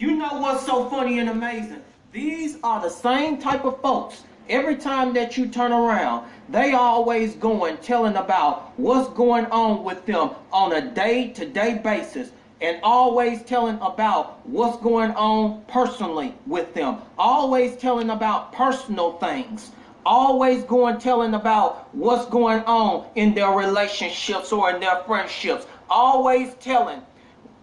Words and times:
You 0.00 0.16
know 0.16 0.38
what's 0.38 0.64
so 0.64 0.88
funny 0.88 1.18
and 1.18 1.28
amazing? 1.28 1.82
These 2.10 2.56
are 2.64 2.80
the 2.80 2.88
same 2.88 3.36
type 3.36 3.66
of 3.66 3.82
folks. 3.82 4.22
Every 4.48 4.76
time 4.76 5.12
that 5.12 5.36
you 5.36 5.46
turn 5.46 5.72
around, 5.72 6.26
they 6.48 6.72
always 6.72 7.34
going 7.34 7.76
telling 7.76 8.16
about 8.16 8.72
what's 8.78 9.10
going 9.10 9.44
on 9.48 9.84
with 9.84 10.06
them 10.06 10.30
on 10.54 10.72
a 10.72 10.90
day-to-day 10.94 11.82
basis 11.84 12.30
and 12.62 12.80
always 12.82 13.42
telling 13.42 13.78
about 13.82 14.40
what's 14.48 14.78
going 14.78 15.10
on 15.10 15.62
personally 15.68 16.34
with 16.46 16.72
them. 16.72 16.96
Always 17.18 17.76
telling 17.76 18.08
about 18.08 18.54
personal 18.54 19.18
things. 19.18 19.70
Always 20.06 20.64
going 20.64 20.98
telling 20.98 21.34
about 21.34 21.94
what's 21.94 22.24
going 22.30 22.60
on 22.60 23.06
in 23.16 23.34
their 23.34 23.50
relationships 23.50 24.50
or 24.50 24.70
in 24.70 24.80
their 24.80 25.02
friendships. 25.02 25.66
Always 25.90 26.54
telling 26.54 27.02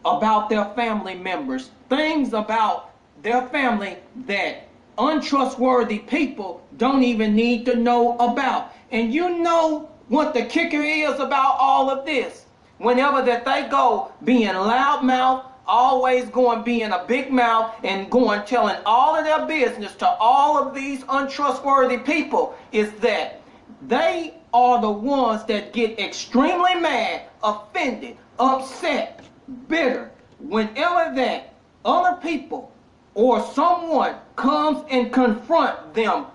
about 0.05 0.49
their 0.49 0.65
family 0.75 1.15
members, 1.15 1.71
things 1.89 2.33
about 2.33 2.91
their 3.23 3.47
family 3.47 3.97
that 4.25 4.67
untrustworthy 4.97 5.99
people 5.99 6.65
don't 6.77 7.03
even 7.03 7.35
need 7.35 7.65
to 7.65 7.75
know 7.75 8.17
about. 8.17 8.73
And 8.91 9.13
you 9.13 9.39
know 9.39 9.89
what 10.07 10.33
the 10.33 10.45
kicker 10.45 10.81
is 10.81 11.19
about 11.19 11.57
all 11.59 11.89
of 11.89 12.05
this? 12.05 12.45
Whenever 12.77 13.21
that 13.23 13.45
they 13.45 13.67
go 13.69 14.11
being 14.23 14.49
loudmouth, 14.49 15.45
always 15.67 16.29
going 16.29 16.63
being 16.63 16.91
a 16.91 17.03
big 17.07 17.31
mouth 17.31 17.75
and 17.83 18.09
going 18.09 18.41
telling 18.45 18.77
all 18.85 19.15
of 19.15 19.25
their 19.25 19.45
business 19.45 19.95
to 19.95 20.07
all 20.07 20.57
of 20.57 20.73
these 20.73 21.03
untrustworthy 21.09 21.97
people 21.97 22.55
is 22.71 22.91
that 22.93 23.41
they 23.87 24.33
are 24.53 24.81
the 24.81 24.89
ones 24.89 25.43
that 25.45 25.73
get 25.73 25.99
extremely 25.99 26.75
mad, 26.75 27.23
offended, 27.43 28.15
upset, 28.39 29.25
bitter 29.67 30.09
whenever 30.39 31.13
that 31.15 31.53
other 31.87 32.17
people 32.21 32.71
or 33.15 33.41
someone 33.53 34.13
comes 34.35 34.85
and 34.91 35.11
confront 35.11 35.93
them 35.95 36.25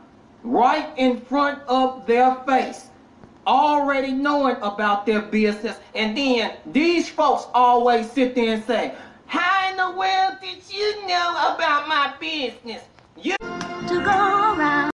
right 0.42 0.88
in 0.96 1.20
front 1.20 1.62
of 1.68 2.04
their 2.06 2.34
face 2.46 2.88
already 3.46 4.12
knowing 4.12 4.56
about 4.62 5.04
their 5.04 5.20
business 5.20 5.78
and 5.94 6.16
then 6.16 6.56
these 6.72 7.08
folks 7.08 7.46
always 7.54 8.10
sit 8.10 8.34
there 8.34 8.54
and 8.54 8.64
say 8.64 8.94
how 9.27 9.70
in 9.70 9.77
the 9.77 9.90
world 9.98 10.34
did 10.40 10.58
you 10.70 11.06
know 11.06 11.30
about 11.55 11.86
my 11.86 12.14
business 12.18 12.82
you 13.20 13.36
to 13.86 14.02
go 14.05 14.56
around 14.56 14.90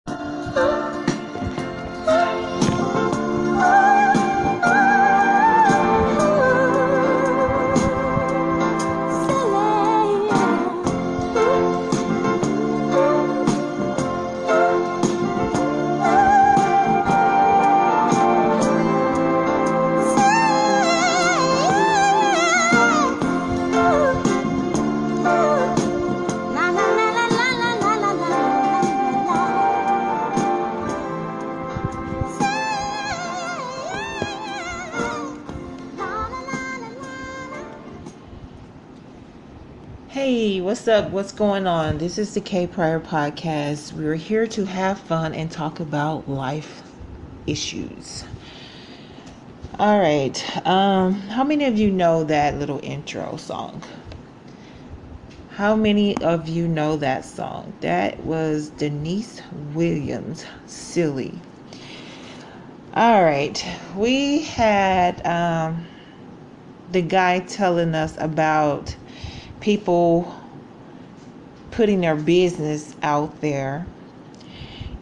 what's 40.68 40.86
up? 40.86 41.10
What's 41.10 41.32
going 41.32 41.66
on? 41.66 41.96
This 41.96 42.18
is 42.18 42.34
the 42.34 42.42
K 42.42 42.66
Prior 42.66 43.00
Podcast. 43.00 43.94
We're 43.94 44.16
here 44.16 44.46
to 44.48 44.66
have 44.66 45.00
fun 45.00 45.32
and 45.32 45.50
talk 45.50 45.80
about 45.80 46.28
life 46.28 46.82
issues. 47.46 48.26
All 49.78 49.98
right. 49.98 50.66
Um, 50.66 51.14
how 51.14 51.42
many 51.42 51.64
of 51.64 51.78
you 51.78 51.90
know 51.90 52.22
that 52.24 52.56
little 52.56 52.80
intro 52.82 53.38
song? 53.38 53.82
How 55.52 55.74
many 55.74 56.18
of 56.18 56.48
you 56.48 56.68
know 56.68 56.98
that 56.98 57.24
song? 57.24 57.72
That 57.80 58.22
was 58.24 58.68
Deniece 58.68 59.40
Williams, 59.72 60.44
Silly. 60.66 61.40
All 62.92 63.24
right. 63.24 63.64
We 63.96 64.42
had 64.42 65.26
um, 65.26 65.86
the 66.92 67.00
guy 67.00 67.38
telling 67.38 67.94
us 67.94 68.18
about 68.18 68.94
people 69.60 70.34
putting 71.70 72.00
their 72.00 72.16
business 72.16 72.94
out 73.02 73.40
there 73.40 73.86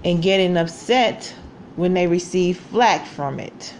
and 0.04 0.22
getting 0.22 0.56
upset 0.56 1.34
when 1.76 1.94
they 1.94 2.06
receive 2.06 2.58
flack 2.58 3.06
from 3.06 3.40
it. 3.40 3.74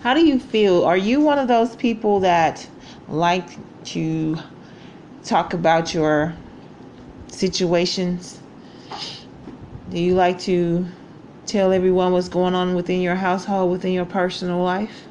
How 0.00 0.14
do 0.14 0.24
you 0.24 0.38
feel? 0.38 0.84
Are 0.84 0.96
you 0.96 1.20
one 1.20 1.38
of 1.38 1.48
those 1.48 1.74
people 1.76 2.20
that 2.20 2.68
like 3.08 3.48
to 3.86 4.36
talk 5.24 5.52
about 5.52 5.92
your 5.92 6.34
situations? 7.28 8.40
Do 9.90 9.98
you 9.98 10.14
like 10.14 10.38
to 10.40 10.86
tell 11.46 11.72
everyone 11.72 12.12
what's 12.12 12.28
going 12.28 12.54
on 12.54 12.74
within 12.74 13.00
your 13.00 13.14
household, 13.14 13.70
within 13.70 13.92
your 13.92 14.04
personal 14.04 14.62
life? 14.62 15.06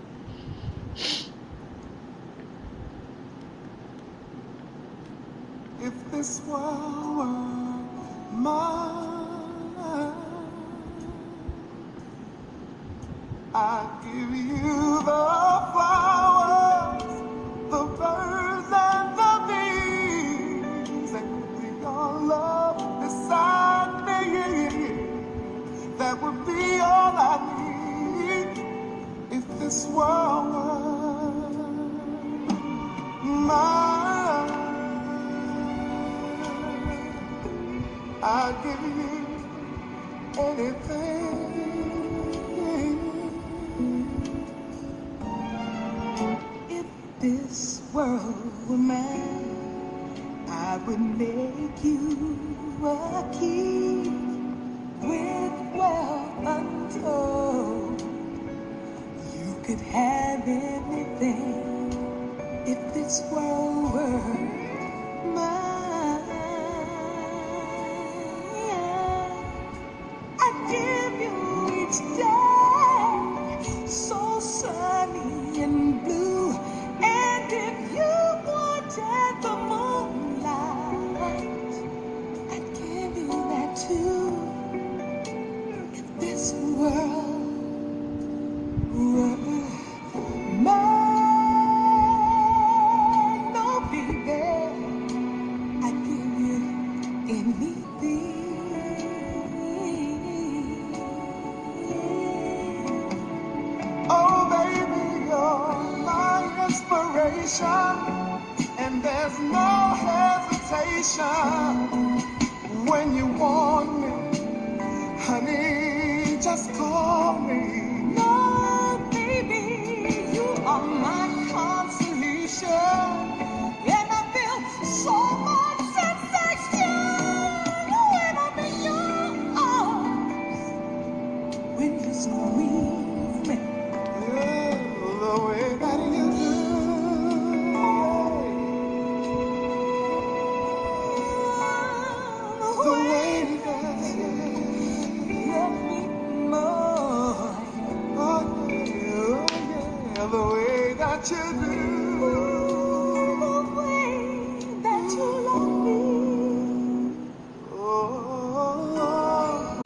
This 47.25 47.81
world 47.91 48.53
were 48.69 48.78
mine, 48.78 50.46
I 50.47 50.78
would 50.86 51.00
make 51.00 51.84
you 51.84 52.78
a 52.86 53.28
king 53.34 54.13
with 55.02 55.75
wealth 55.75 56.38
untold. 56.46 58.00
You 59.36 59.56
could 59.66 59.80
have 59.80 60.47
anything 60.47 61.90
if 62.68 62.94
this 62.94 63.24
world 63.31 63.94
were 63.96 64.55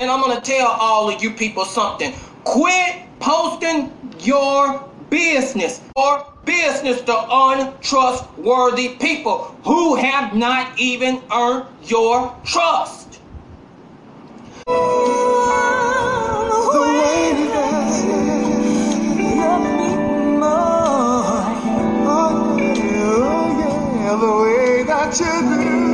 and 0.09 0.23
I'm 0.23 0.27
gonna 0.27 0.41
tell 0.41 0.67
all 0.67 1.07
of 1.07 1.21
you 1.21 1.29
people 1.31 1.65
something. 1.65 2.13
Quit 2.43 2.95
posting 3.19 3.91
your 4.21 4.89
business 5.11 5.83
or 5.95 6.25
business 6.45 7.01
to 7.01 7.15
untrustworthy 7.29 8.95
people 8.95 9.59
who 9.63 9.95
have 9.95 10.33
not 10.35 10.79
even 10.79 11.21
earned 11.31 11.67
your 11.83 12.35
trust. 12.43 13.19
The 24.19 24.35
way 24.41 24.83
that 24.83 25.19
you 25.19 25.29
love 25.29 25.88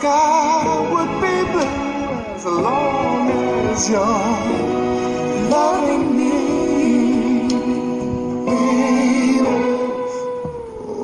sky 0.00 0.64
would 0.90 1.12
be 1.20 1.36
blue 1.52 2.08
as 2.34 2.44
long 2.46 3.24
as 3.70 3.82
you're 3.90 4.40
loving 5.54 6.04
me. 6.16 6.36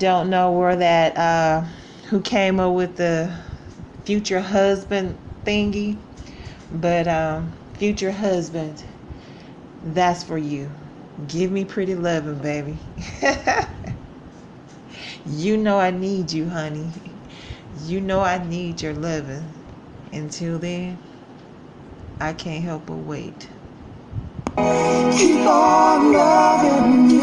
don't 0.01 0.31
know 0.31 0.51
where 0.51 0.75
that 0.75 1.15
uh 1.15 1.63
who 2.09 2.19
came 2.21 2.59
up 2.59 2.73
with 2.73 2.97
the 2.97 3.31
future 4.03 4.41
husband 4.41 5.15
thingy, 5.45 5.95
but 6.73 7.07
um 7.07 7.53
future 7.75 8.11
husband, 8.11 8.83
that's 9.83 10.23
for 10.23 10.39
you. 10.39 10.71
Give 11.27 11.51
me 11.51 11.65
pretty 11.65 11.93
loving, 11.93 12.39
baby. 12.39 12.79
you 15.25 15.55
know 15.55 15.79
I 15.79 15.91
need 15.91 16.31
you, 16.31 16.49
honey. 16.49 16.89
You 17.85 18.01
know 18.01 18.21
I 18.21 18.43
need 18.43 18.81
your 18.81 18.93
loving. 18.95 19.45
Until 20.11 20.57
then, 20.57 20.97
I 22.19 22.33
can't 22.33 22.63
help 22.63 22.87
but 22.87 22.95
wait. 22.95 23.47
Keep 24.57 25.45
on 25.47 26.11
loving 26.11 27.07
me, 27.07 27.20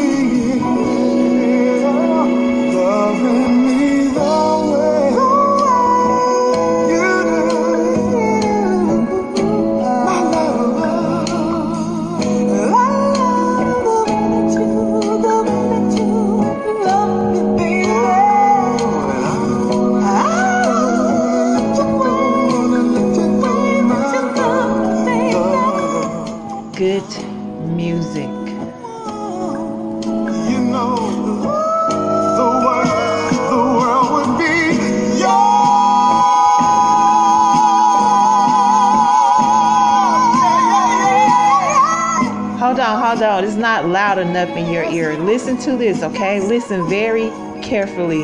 On. 43.39 43.45
It's 43.45 43.55
not 43.55 43.87
loud 43.87 44.19
enough 44.19 44.49
in 44.49 44.69
your 44.69 44.83
ear. 44.83 45.17
Listen 45.17 45.57
to 45.59 45.77
this, 45.77 46.03
okay? 46.03 46.41
Listen 46.41 46.89
very 46.89 47.29
carefully. 47.61 48.23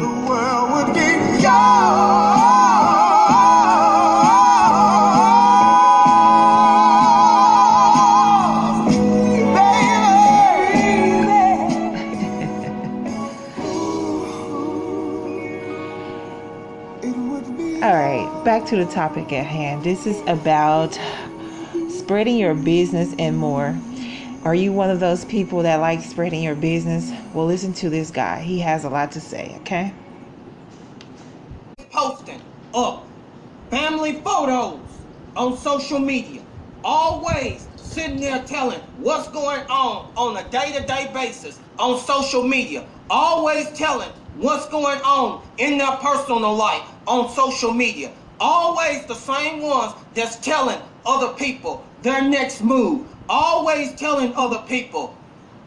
All 17.81 17.94
right, 17.94 18.42
back 18.44 18.66
to 18.66 18.76
the 18.76 18.86
topic 18.92 19.31
at 19.31 19.45
hand. 19.45 19.84
This 19.84 20.06
is 20.06 20.19
about 20.28 21.00
spreading 21.90 22.38
your 22.38 22.54
business 22.54 23.14
and 23.18 23.38
more. 23.38 23.78
Are 24.45 24.54
you 24.54 24.71
one 24.71 24.92
of 24.92 24.99
those 24.99 25.25
people 25.25 25.64
that 25.64 25.78
like 25.78 26.02
spreading 26.02 26.44
your 26.44 26.54
business? 26.54 27.11
Well, 27.33 27.47
listen 27.47 27.73
to 27.73 27.90
this 27.90 28.11
guy. 28.11 28.42
He 28.42 28.59
has 28.59 28.83
a 28.83 28.90
lot 28.90 29.11
to 29.14 29.19
say, 29.19 29.56
okay? 29.61 29.92
posting 31.95 32.42
up 32.73 33.07
family 33.69 34.21
photos 34.21 34.80
on 35.35 35.57
social 35.57 35.97
media. 35.97 36.44
Always 36.83 37.68
sitting 37.78 38.19
there 38.19 38.44
telling 38.44 38.81
what's 38.97 39.30
going 39.30 39.61
on 39.68 40.11
on 40.18 40.37
a 40.37 40.47
day-to-day 40.49 41.09
basis 41.14 41.59
on 41.80 41.97
social 41.99 42.44
media. 42.44 42.85
Always 43.09 43.71
telling 43.71 44.09
what's 44.35 44.68
going 44.68 44.99
on 45.02 45.42
in 45.57 45.78
their 45.78 45.95
personal 45.97 46.54
life 46.54 46.87
on 47.07 47.33
social 47.33 47.73
media. 47.73 48.11
Always 48.40 49.06
the 49.06 49.16
same 49.16 49.61
ones 49.61 49.94
that's 50.14 50.35
telling 50.35 50.80
other 51.06 51.33
people 51.33 51.83
their 52.02 52.21
next 52.21 52.61
move. 52.61 53.07
Always 53.30 53.96
telling 53.96 54.34
other 54.36 54.64
people 54.68 55.16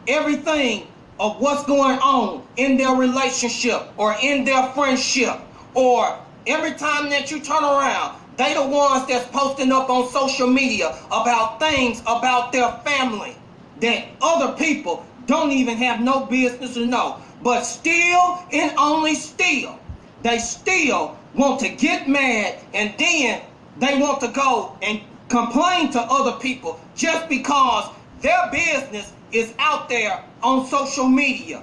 everything 0.07 0.87
of 1.21 1.41
what's 1.41 1.65
going 1.65 1.99
on 1.99 2.47
in 2.57 2.77
their 2.77 2.95
relationship 2.95 3.83
or 3.97 4.17
in 4.23 4.45
their 4.45 4.69
friendship. 4.71 5.39
Or 5.75 6.19
every 6.47 6.73
time 6.75 7.11
that 7.11 7.31
you 7.31 7.41
turn 7.41 7.65
around 7.65 8.19
they 8.39 8.55
the 8.55 8.65
ones 8.65 9.05
that's 9.09 9.27
posting 9.31 9.73
up 9.73 9.91
on 9.91 10.09
social 10.09 10.47
media 10.47 10.97
about 11.09 11.59
things 11.59 12.01
about 12.03 12.53
their 12.53 12.71
family 12.85 13.37
that 13.81 14.07
other 14.23 14.57
people 14.57 15.05
don't 15.27 15.51
even 15.51 15.77
have 15.77 16.01
no 16.01 16.25
business 16.27 16.75
to 16.75 16.87
know. 16.87 17.21
But 17.43 17.63
still 17.63 18.43
and 18.53 18.73
only 18.79 19.17
still 19.17 19.79
they 20.23 20.39
still 20.39 21.19
want 21.35 21.61
to 21.61 21.69
get 21.69 22.09
mad 22.09 22.59
and 22.75 22.95
then 22.97 23.43
they 23.79 23.99
want 23.99 24.21
to 24.21 24.29
go 24.29 24.77
and 24.83 25.01
complain 25.29 25.91
to 25.93 26.01
other 26.01 26.39
people 26.39 26.81
just 26.99 27.29
because 27.29 27.95
their 28.21 28.51
business 28.51 29.13
is 29.33 29.55
out 29.59 29.89
there 29.89 30.23
on 30.43 30.67
social 30.67 31.09
media. 31.09 31.63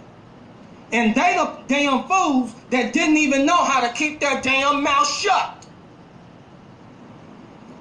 And 0.91 1.13
they 1.13 1.35
the 1.35 1.57
damn 1.67 2.07
fools 2.07 2.53
that 2.69 2.93
didn't 2.93 3.17
even 3.17 3.45
know 3.45 3.63
how 3.63 3.85
to 3.85 3.93
keep 3.93 4.19
their 4.19 4.41
damn 4.41 4.81
mouth 4.81 5.07
shut. 5.07 5.65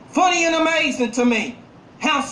Funny 0.08 0.44
and 0.44 0.54
amazing 0.56 1.12
to 1.12 1.24
me 1.24 1.56
how 2.00 2.28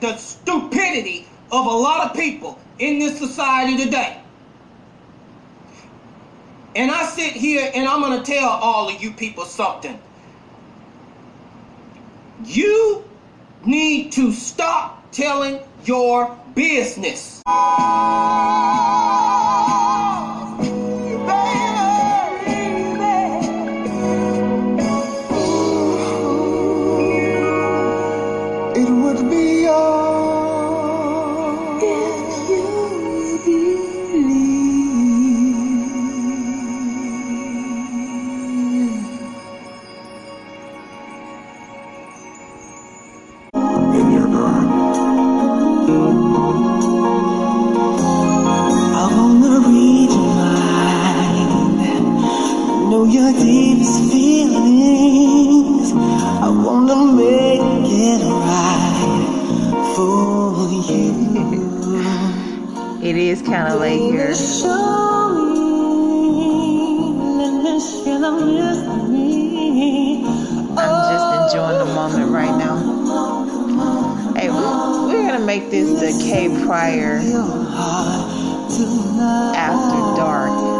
the 0.00 0.16
stupidity 0.16 1.26
of 1.50 1.66
a 1.66 1.70
lot 1.70 2.08
of 2.08 2.16
people 2.16 2.58
in 2.78 2.98
this 2.98 3.18
society 3.18 3.82
today. 3.82 4.20
And 6.76 6.90
I 6.90 7.04
sit 7.06 7.32
here 7.32 7.70
and 7.74 7.88
I'm 7.88 8.00
going 8.00 8.22
to 8.22 8.24
tell 8.24 8.48
all 8.48 8.88
of 8.88 9.02
you 9.02 9.10
people 9.12 9.44
something. 9.44 9.98
You 12.44 13.04
need 13.66 14.12
to 14.12 14.32
stop 14.32 15.10
telling 15.12 15.60
your 15.84 16.36
business. 16.54 17.42
It 28.76 28.88
would 28.88 29.30
be 29.30 29.66
I 53.82 53.84
wanna 56.50 56.96
make 57.14 57.60
it 57.88 58.20
It 63.02 63.16
is 63.16 63.40
kind 63.40 63.72
of 63.72 63.80
late 63.80 64.00
here. 64.00 64.34
I'm 70.76 70.98
just 71.08 71.26
enjoying 71.40 71.78
the 71.78 71.86
moment 71.94 72.30
right 72.30 72.56
now. 72.58 72.76
Hey, 74.34 74.50
we're 74.50 75.26
gonna 75.26 75.38
make 75.46 75.70
this 75.70 75.88
the 75.98 76.12
K 76.22 76.48
Prior 76.66 77.22
after 79.56 80.00
dark. 80.20 80.79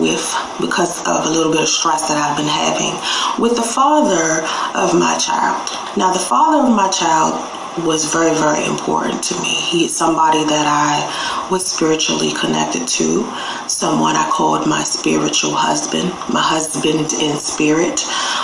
with 0.00 0.24
because 0.60 1.06
of 1.06 1.26
a 1.26 1.30
little 1.30 1.52
bit 1.52 1.62
of 1.62 1.68
stress 1.68 2.08
that 2.08 2.16
I've 2.16 2.36
been 2.36 2.48
having 2.48 2.96
with 3.40 3.56
the 3.56 3.62
father 3.62 4.42
of 4.74 4.98
my 4.98 5.16
child. 5.18 5.68
Now, 5.96 6.12
the 6.12 6.18
father 6.18 6.66
of 6.66 6.74
my 6.74 6.88
child 6.88 7.36
was 7.78 8.12
very, 8.12 8.34
very 8.34 8.64
important 8.66 9.22
to 9.22 9.34
me. 9.40 9.48
He 9.48 9.84
is 9.84 9.96
somebody 9.96 10.44
that 10.44 10.66
I 10.66 11.48
was 11.50 11.64
spiritually 11.66 12.32
connected 12.32 12.86
to, 12.88 13.24
someone 13.68 14.16
I 14.16 14.28
called 14.30 14.66
my 14.66 14.82
spiritual 14.82 15.54
husband, 15.54 16.10
my 16.32 16.42
husband 16.42 17.12
in 17.14 17.36
spirit. 17.38 18.02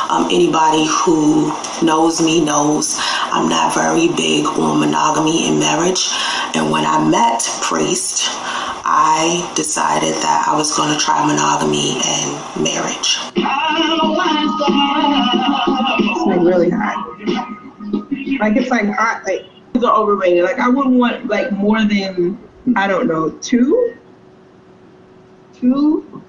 Um, 0.09 0.29
anybody 0.31 0.87
who 0.87 1.53
knows 1.85 2.23
me 2.23 2.45
knows 2.45 2.97
I'm 3.35 3.49
not 3.49 3.75
very 3.75 4.09
big 4.09 4.47
on 4.47 4.81
monogamy 4.81 5.49
in 5.49 5.59
marriage. 5.59 6.09
And 6.55 6.71
when 6.71 6.87
I 6.87 7.03
met 7.03 7.43
Priest, 7.63 8.31
I 8.89 9.53
decided 9.57 10.15
that 10.15 10.47
I 10.47 10.55
was 10.57 10.77
going 10.77 10.97
to 10.97 11.05
try 11.05 11.27
monogamy 11.27 11.99
and 12.07 12.63
marriage. 12.63 13.19
It's 15.99 16.27
like 16.27 16.41
really 16.41 16.71
hot. 16.71 17.19
Like 18.39 18.57
it's 18.57 18.71
like 18.71 18.87
hot. 18.95 19.25
Like 19.27 19.45
are 19.75 19.97
overrated. 19.97 20.45
Like 20.45 20.61
I 20.61 20.69
wouldn't 20.69 20.95
want 20.95 21.27
like 21.27 21.51
more 21.51 21.85
than 21.85 22.39
I 22.77 22.87
don't 22.87 23.09
know 23.09 23.31
two. 23.31 23.97
Two. 25.55 26.23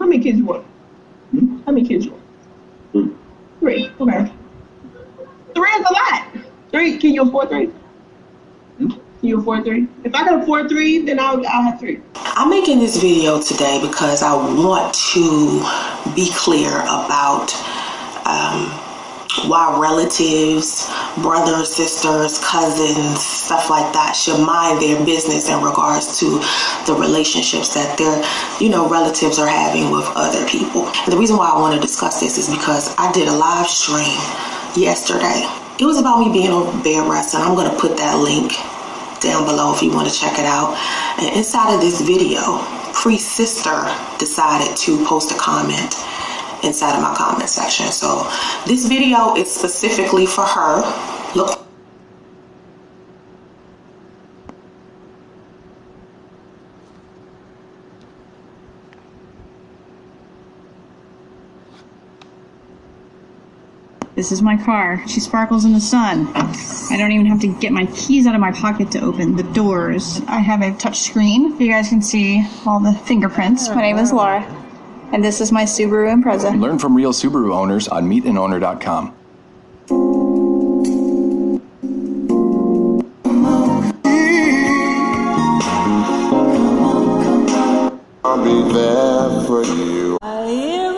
How 0.00 0.06
many 0.06 0.20
kids 0.20 0.38
you 0.38 0.46
want? 0.46 0.66
How 1.64 1.70
many 1.70 1.86
kids 1.86 2.06
you 2.06 2.20
want? 2.92 3.16
Three. 3.60 3.92
Okay. 4.00 4.32
Three 5.54 5.70
is 5.70 5.86
a 5.88 5.92
lot. 5.92 6.26
Three. 6.72 6.98
Can 6.98 7.14
you 7.14 7.22
afford 7.22 7.50
three? 7.50 7.70
You 9.22 9.38
afford 9.38 9.64
three? 9.64 9.86
If 10.02 10.14
I 10.14 10.24
can 10.24 10.40
afford 10.40 10.70
three, 10.70 11.04
then 11.04 11.18
I'll 11.18 11.46
I'll 11.46 11.62
have 11.62 11.78
three. 11.78 12.00
I'm 12.14 12.48
making 12.48 12.78
this 12.78 12.96
video 13.00 13.40
today 13.40 13.78
because 13.82 14.22
I 14.22 14.34
want 14.34 14.94
to 15.12 15.60
be 16.14 16.30
clear 16.32 16.72
about 16.80 17.52
um, 18.24 18.72
why 19.44 19.76
relatives, 19.78 20.90
brothers, 21.20 21.68
sisters, 21.68 22.38
cousins, 22.42 23.20
stuff 23.20 23.68
like 23.68 23.92
that 23.92 24.16
should 24.16 24.40
mind 24.40 24.80
their 24.80 25.04
business 25.04 25.50
in 25.50 25.60
regards 25.62 26.18
to 26.20 26.40
the 26.86 26.96
relationships 26.98 27.74
that 27.74 27.98
their, 27.98 28.24
you 28.58 28.70
know, 28.70 28.88
relatives 28.88 29.38
are 29.38 29.48
having 29.48 29.90
with 29.90 30.08
other 30.16 30.48
people. 30.48 30.86
And 31.04 31.12
the 31.12 31.18
reason 31.18 31.36
why 31.36 31.50
I 31.50 31.60
want 31.60 31.74
to 31.74 31.80
discuss 31.80 32.20
this 32.20 32.38
is 32.38 32.48
because 32.48 32.94
I 32.96 33.12
did 33.12 33.28
a 33.28 33.36
live 33.36 33.66
stream 33.68 34.16
yesterday. 34.80 35.44
It 35.78 35.84
was 35.84 35.98
about 35.98 36.20
me 36.20 36.32
being 36.32 36.50
on 36.50 36.82
bed 36.82 37.08
rest, 37.08 37.34
and 37.34 37.42
I'm 37.42 37.54
going 37.54 37.70
to 37.70 37.76
put 37.76 37.98
that 37.98 38.16
link 38.16 38.52
down 39.20 39.44
below 39.44 39.72
if 39.74 39.82
you 39.82 39.92
want 39.92 40.08
to 40.08 40.14
check 40.14 40.38
it 40.38 40.46
out. 40.46 40.76
And 41.18 41.36
inside 41.36 41.74
of 41.74 41.80
this 41.80 42.00
video, 42.00 42.40
Priest's 42.92 43.30
sister 43.30 43.86
decided 44.18 44.76
to 44.78 45.04
post 45.04 45.30
a 45.32 45.38
comment 45.38 45.94
inside 46.64 46.96
of 46.96 47.02
my 47.02 47.14
comment 47.14 47.48
section. 47.48 47.86
So 47.86 48.28
this 48.66 48.86
video 48.86 49.34
is 49.36 49.50
specifically 49.50 50.26
for 50.26 50.44
her. 50.44 50.82
Look. 51.34 51.58
This 64.20 64.32
is 64.32 64.42
my 64.42 64.58
car. 64.58 65.02
She 65.06 65.18
sparkles 65.18 65.64
in 65.64 65.72
the 65.72 65.80
sun. 65.80 66.30
I 66.34 66.98
don't 66.98 67.10
even 67.10 67.24
have 67.24 67.40
to 67.40 67.46
get 67.58 67.72
my 67.72 67.86
keys 67.86 68.26
out 68.26 68.34
of 68.34 68.40
my 68.42 68.52
pocket 68.52 68.90
to 68.90 69.00
open 69.00 69.34
the 69.34 69.44
doors. 69.44 70.20
I 70.28 70.40
have 70.40 70.60
a 70.60 70.76
touch 70.76 71.00
screen. 71.00 71.58
You 71.58 71.68
guys 71.68 71.88
can 71.88 72.02
see 72.02 72.46
all 72.66 72.80
the 72.80 72.92
fingerprints. 72.92 73.70
My 73.70 73.80
name 73.80 73.96
is 73.96 74.12
Laura, 74.12 74.42
and 75.12 75.24
this 75.24 75.40
is 75.40 75.50
my 75.50 75.62
Subaru 75.62 76.22
Impreza. 76.22 76.60
Learn 76.60 76.78
from 76.78 76.94
real 76.94 77.14
Subaru 77.14 77.54
owners 77.54 77.88
on 77.88 78.10
meetanowner.com. 78.10 79.14
I'll 88.22 88.44
be 88.44 88.72
there 88.74 89.46
for 89.46 89.64
you. 89.64 90.18
You 90.22 90.89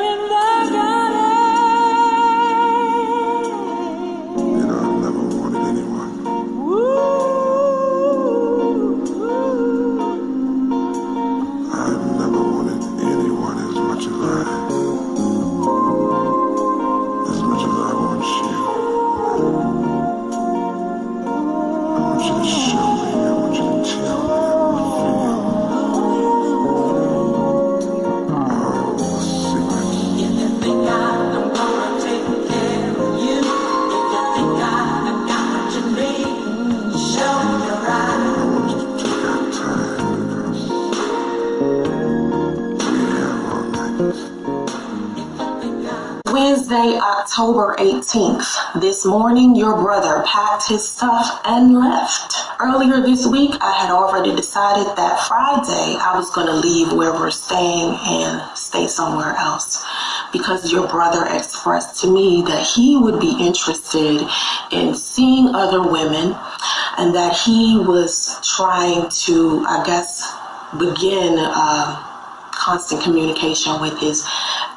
October 47.32 47.74
18th. 47.78 48.78
This 48.82 49.06
morning, 49.06 49.56
your 49.56 49.74
brother 49.74 50.22
packed 50.26 50.68
his 50.68 50.86
stuff 50.86 51.40
and 51.46 51.74
left. 51.74 52.34
Earlier 52.60 53.00
this 53.00 53.26
week, 53.26 53.52
I 53.58 53.72
had 53.72 53.90
already 53.90 54.36
decided 54.36 54.94
that 54.96 55.26
Friday 55.26 55.96
I 55.98 56.12
was 56.14 56.30
going 56.32 56.46
to 56.48 56.52
leave 56.52 56.92
where 56.92 57.14
we're 57.14 57.30
staying 57.30 57.96
and 58.04 58.42
stay 58.54 58.86
somewhere 58.86 59.34
else 59.38 59.82
because 60.30 60.70
your 60.70 60.86
brother 60.88 61.24
expressed 61.34 62.02
to 62.02 62.10
me 62.12 62.42
that 62.42 62.66
he 62.66 62.98
would 62.98 63.18
be 63.18 63.34
interested 63.40 64.28
in 64.70 64.94
seeing 64.94 65.54
other 65.54 65.80
women 65.80 66.36
and 66.98 67.14
that 67.14 67.34
he 67.34 67.78
was 67.78 68.36
trying 68.44 69.08
to, 69.08 69.64
I 69.66 69.82
guess, 69.86 70.30
begin. 70.78 71.38
Um, 71.38 72.11
constant 72.62 73.02
communication 73.02 73.80
with 73.80 73.98
his 73.98 74.24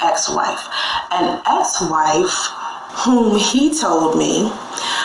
ex-wife. 0.02 0.68
An 1.12 1.42
ex-wife 1.46 2.34
whom 3.06 3.38
he 3.38 3.78
told 3.78 4.18
me 4.18 4.50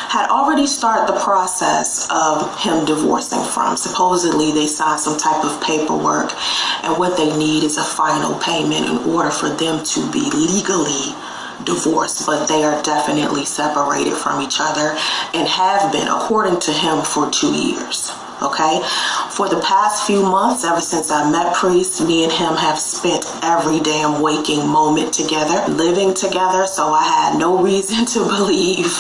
had 0.09 0.29
already 0.31 0.67
started 0.67 1.13
the 1.13 1.21
process 1.21 2.09
of 2.11 2.59
him 2.61 2.85
divorcing 2.85 3.43
from. 3.45 3.77
Supposedly 3.77 4.53
they 4.53 4.67
signed 4.67 5.01
some 5.01 5.19
type 5.19 5.45
of 5.45 5.61
paperwork 5.63 6.33
and 6.83 6.97
what 6.97 7.17
they 7.17 7.37
need 7.37 7.65
is 7.65 7.77
a 7.77 7.85
final 7.85 8.39
payment 8.39 8.87
in 8.87 8.97
order 9.13 9.31
for 9.31 9.51
them 9.51 9.85
to 9.85 10.01
be 10.11 10.31
legally 10.31 11.15
divorced, 11.65 12.25
but 12.25 12.47
they 12.47 12.65
are 12.65 12.81
definitely 12.83 13.45
separated 13.45 14.15
from 14.15 14.41
each 14.41 14.57
other 14.59 14.97
and 15.35 15.47
have 15.47 15.93
been, 15.93 16.09
according 16.09 16.59
to 16.61 16.73
him, 16.73 17.03
for 17.03 17.31
two 17.31 17.53
years. 17.53 18.11
Okay? 18.43 18.81
For 19.31 19.49
the 19.49 19.61
past 19.61 20.07
few 20.07 20.23
months, 20.23 20.65
ever 20.65 20.81
since 20.81 21.11
I 21.11 21.31
met 21.31 21.55
Priest, 21.55 22.01
me 22.07 22.25
and 22.25 22.33
him 22.33 22.55
have 22.57 22.79
spent 22.79 23.27
every 23.43 23.81
damn 23.81 24.23
waking 24.23 24.67
moment 24.67 25.13
together, 25.13 25.71
living 25.73 26.15
together, 26.15 26.67
so 26.67 26.93
I 26.93 27.05
had 27.05 27.39
no 27.39 27.63
reason 27.63 28.07
to 28.07 28.21
believe 28.21 28.93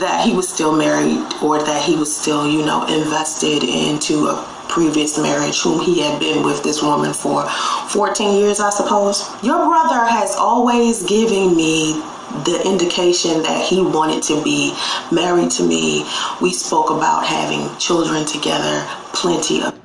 that 0.00 0.22
he 0.24 0.32
was 0.32 0.48
still 0.48 0.72
married 0.72 1.24
or 1.42 1.62
that 1.62 1.82
he 1.82 1.96
was 1.96 2.14
still, 2.14 2.50
you 2.50 2.64
know, 2.64 2.86
invested 2.86 3.64
into 3.64 4.28
a 4.28 4.60
previous 4.68 5.18
marriage 5.18 5.60
whom 5.60 5.80
he 5.80 6.00
had 6.00 6.20
been 6.20 6.44
with 6.44 6.62
this 6.62 6.80
woman 6.82 7.12
for 7.12 7.48
14 7.88 8.38
years, 8.38 8.60
I 8.60 8.70
suppose. 8.70 9.28
Your 9.42 9.58
brother 9.66 10.06
has 10.06 10.36
always 10.36 11.02
given 11.02 11.56
me 11.56 12.00
the 12.44 12.62
indication 12.64 13.42
that 13.42 13.64
he 13.64 13.82
wanted 13.82 14.22
to 14.24 14.42
be 14.42 14.74
married 15.12 15.50
to 15.52 15.66
me. 15.66 16.06
We 16.40 16.52
spoke 16.52 16.90
about 16.90 17.26
having 17.26 17.76
children 17.78 18.24
together, 18.24 18.86
plenty 19.12 19.62
of 19.62 19.78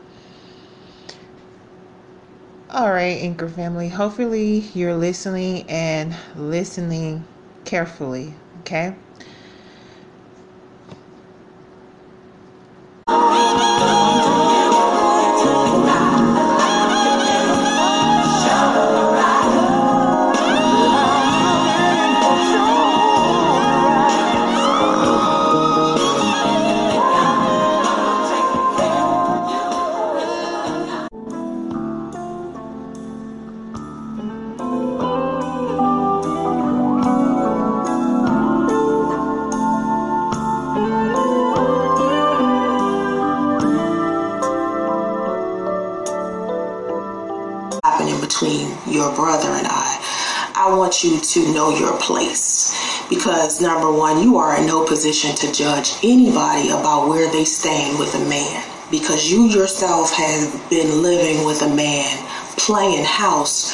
All 2.69 2.91
right, 2.91 3.21
Anchor 3.21 3.47
family. 3.47 3.89
Hopefully, 3.89 4.65
you're 4.73 4.95
listening 4.95 5.65
and 5.69 6.15
listening 6.35 7.23
carefully. 7.63 8.33
Okay. 8.61 8.95
You 51.03 51.19
to 51.19 51.53
know 51.53 51.75
your 51.77 51.97
place 51.99 52.75
because 53.09 53.61
number 53.61 53.91
one, 53.91 54.21
you 54.21 54.37
are 54.37 54.59
in 54.59 54.67
no 54.67 54.85
position 54.85 55.35
to 55.35 55.51
judge 55.51 55.93
anybody 56.03 56.69
about 56.69 57.07
where 57.07 57.31
they 57.31 57.45
stand 57.45 57.99
with 57.99 58.13
a 58.15 58.29
man 58.29 58.63
because 58.91 59.31
you 59.31 59.45
yourself 59.45 60.13
have 60.13 60.69
been 60.69 61.01
living 61.01 61.45
with 61.45 61.61
a 61.61 61.75
man 61.75 62.17
playing 62.57 63.03
house 63.03 63.73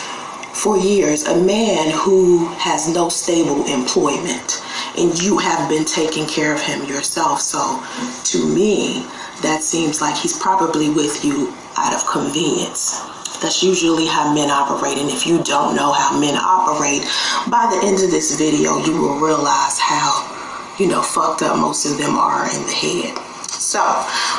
for 0.53 0.77
years, 0.77 1.25
a 1.27 1.43
man 1.43 1.91
who 1.91 2.45
has 2.55 2.87
no 2.93 3.09
stable 3.09 3.65
employment 3.65 4.61
and 4.97 5.17
you 5.21 5.37
have 5.37 5.69
been 5.69 5.85
taking 5.85 6.27
care 6.27 6.53
of 6.53 6.61
him 6.61 6.83
yourself. 6.85 7.41
So 7.41 7.81
to 8.23 8.47
me, 8.53 9.05
that 9.41 9.63
seems 9.63 10.01
like 10.01 10.15
he's 10.15 10.37
probably 10.37 10.89
with 10.89 11.23
you 11.23 11.53
out 11.77 11.93
of 11.93 12.05
convenience. 12.05 13.01
That's 13.41 13.63
usually 13.63 14.05
how 14.05 14.33
men 14.33 14.51
operate. 14.51 14.97
And 14.97 15.09
if 15.09 15.25
you 15.25 15.41
don't 15.43 15.75
know 15.75 15.91
how 15.91 16.19
men 16.19 16.35
operate, 16.71 17.01
by 17.49 17.67
the 17.73 17.85
end 17.85 18.03
of 18.03 18.11
this 18.11 18.37
video, 18.37 18.77
you 18.77 18.93
will 18.93 19.19
realize 19.19 19.79
how, 19.79 20.75
you 20.79 20.87
know, 20.87 21.01
fucked 21.01 21.41
up 21.41 21.57
most 21.57 21.85
of 21.85 21.97
them 21.97 22.15
are 22.17 22.45
in 22.45 22.61
the 22.63 22.71
head. 22.71 23.17
So 23.49 23.79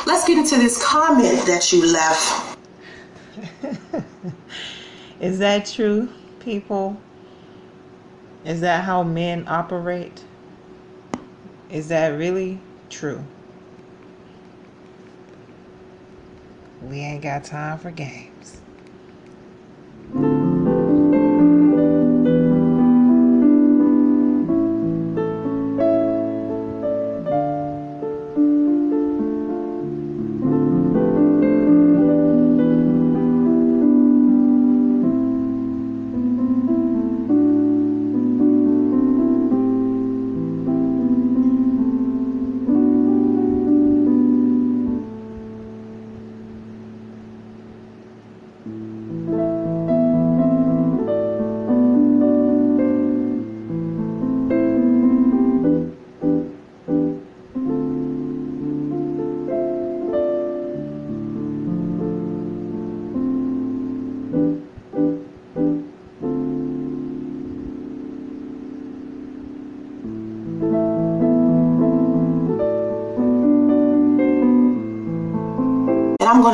let's 0.07 0.27
get 0.27 0.38
into 0.38 0.57
this 0.57 0.83
comment 0.85 1.47
that 1.47 1.73
you 1.73 1.87
left. 1.87 2.59
Is 5.21 5.38
that 5.38 5.66
true, 5.66 6.09
people? 6.40 7.01
Is 8.45 8.61
that 8.61 8.85
how 8.85 9.03
men 9.03 9.45
operate? 9.47 10.25
Is 11.71 11.88
that 11.88 12.09
really 12.09 12.59
true? 12.90 13.25
We 16.83 16.99
ain't 16.99 17.23
got 17.23 17.45
time 17.45 17.79
for 17.79 17.92
games. 17.92 18.32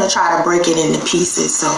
Try 0.09 0.37
to 0.37 0.43
break 0.45 0.69
it 0.69 0.79
into 0.79 0.99
pieces 1.07 1.55
so 1.57 1.69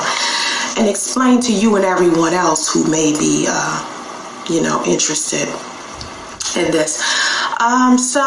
and 0.79 0.89
explain 0.89 1.41
to 1.41 1.53
you 1.53 1.77
and 1.77 1.85
everyone 1.85 2.33
else 2.33 2.73
who 2.73 2.89
may 2.91 3.13
be, 3.13 3.47
uh, 3.49 4.45
you 4.49 4.63
know, 4.63 4.83
interested 4.87 5.49
in 6.57 6.71
this. 6.73 7.03
Um, 7.61 7.99
so 7.99 8.21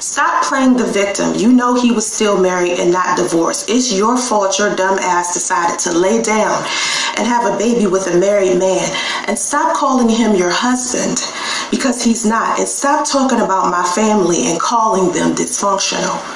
stop 0.00 0.44
playing 0.44 0.76
the 0.76 0.84
victim. 0.84 1.34
You 1.34 1.52
know 1.52 1.74
he 1.74 1.90
was 1.90 2.06
still 2.10 2.40
married 2.40 2.78
and 2.78 2.92
not 2.92 3.16
divorced. 3.16 3.70
It's 3.70 3.96
your 3.96 4.16
fault 4.16 4.58
your 4.58 4.74
dumb 4.76 4.98
ass 4.98 5.34
decided 5.34 5.78
to 5.80 5.92
lay 5.96 6.22
down 6.22 6.62
and 7.16 7.26
have 7.26 7.52
a 7.52 7.56
baby 7.56 7.86
with 7.86 8.06
a 8.08 8.18
married 8.18 8.58
man. 8.58 8.88
And 9.26 9.38
stop 9.38 9.74
calling 9.74 10.08
him 10.08 10.34
your 10.34 10.50
husband 10.50 11.22
because 11.70 12.04
he's 12.04 12.26
not. 12.26 12.58
And 12.58 12.68
stop 12.68 13.06
talking 13.06 13.40
about 13.40 13.70
my 13.70 13.84
family 13.84 14.46
and 14.46 14.60
calling 14.60 15.12
them 15.12 15.34
dysfunctional. 15.34 16.35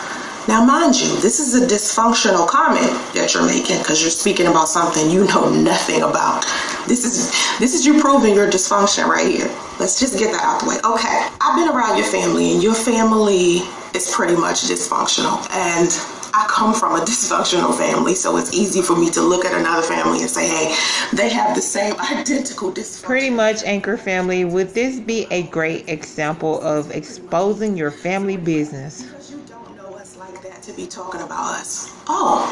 Now, 0.50 0.64
mind 0.64 1.00
you, 1.00 1.06
this 1.20 1.38
is 1.38 1.54
a 1.54 1.64
dysfunctional 1.64 2.48
comment 2.48 2.90
that 3.14 3.32
you're 3.32 3.46
making 3.46 3.78
because 3.78 4.02
you're 4.02 4.10
speaking 4.10 4.48
about 4.48 4.66
something 4.66 5.08
you 5.08 5.24
know 5.26 5.48
nothing 5.62 6.02
about. 6.02 6.42
This 6.88 7.04
is 7.04 7.30
this 7.60 7.72
is 7.72 7.86
you 7.86 8.00
proving 8.00 8.34
your 8.34 8.50
dysfunction 8.50 9.06
right 9.06 9.28
here. 9.28 9.46
Let's 9.78 10.00
just 10.00 10.18
get 10.18 10.32
that 10.32 10.42
out 10.42 10.60
the 10.62 10.68
way. 10.68 10.76
Okay, 10.84 11.28
I've 11.40 11.54
been 11.56 11.68
around 11.68 11.98
your 11.98 12.06
family, 12.08 12.50
and 12.50 12.60
your 12.60 12.74
family 12.74 13.62
is 13.94 14.10
pretty 14.12 14.34
much 14.34 14.62
dysfunctional, 14.62 15.38
and 15.54 15.88
I 16.34 16.46
come 16.48 16.74
from 16.74 16.96
a 16.96 17.04
dysfunctional 17.04 17.72
family, 17.76 18.16
so 18.16 18.36
it's 18.36 18.52
easy 18.52 18.82
for 18.82 18.96
me 18.96 19.08
to 19.10 19.22
look 19.22 19.44
at 19.44 19.52
another 19.52 19.86
family 19.86 20.20
and 20.20 20.30
say, 20.30 20.48
"Hey, 20.48 20.74
they 21.12 21.28
have 21.28 21.54
the 21.54 21.62
same 21.62 21.94
identical 22.10 22.72
dysfunction." 22.72 23.04
Pretty 23.04 23.30
much, 23.30 23.62
Anchor 23.62 23.96
family, 23.96 24.44
would 24.44 24.74
this 24.74 24.98
be 24.98 25.26
a 25.30 25.44
great 25.44 25.88
example 25.88 26.60
of 26.62 26.90
exposing 26.90 27.76
your 27.76 27.90
family 27.90 28.36
business? 28.36 29.02
Because 29.04 29.30
you 29.30 29.40
don't 29.46 29.76
know 29.76 29.94
us 29.96 30.16
like 30.16 30.42
that 30.42 30.59
to 30.70 30.76
be 30.76 30.86
talking 30.86 31.20
about 31.20 31.58
us. 31.58 31.92
Oh, 32.06 32.46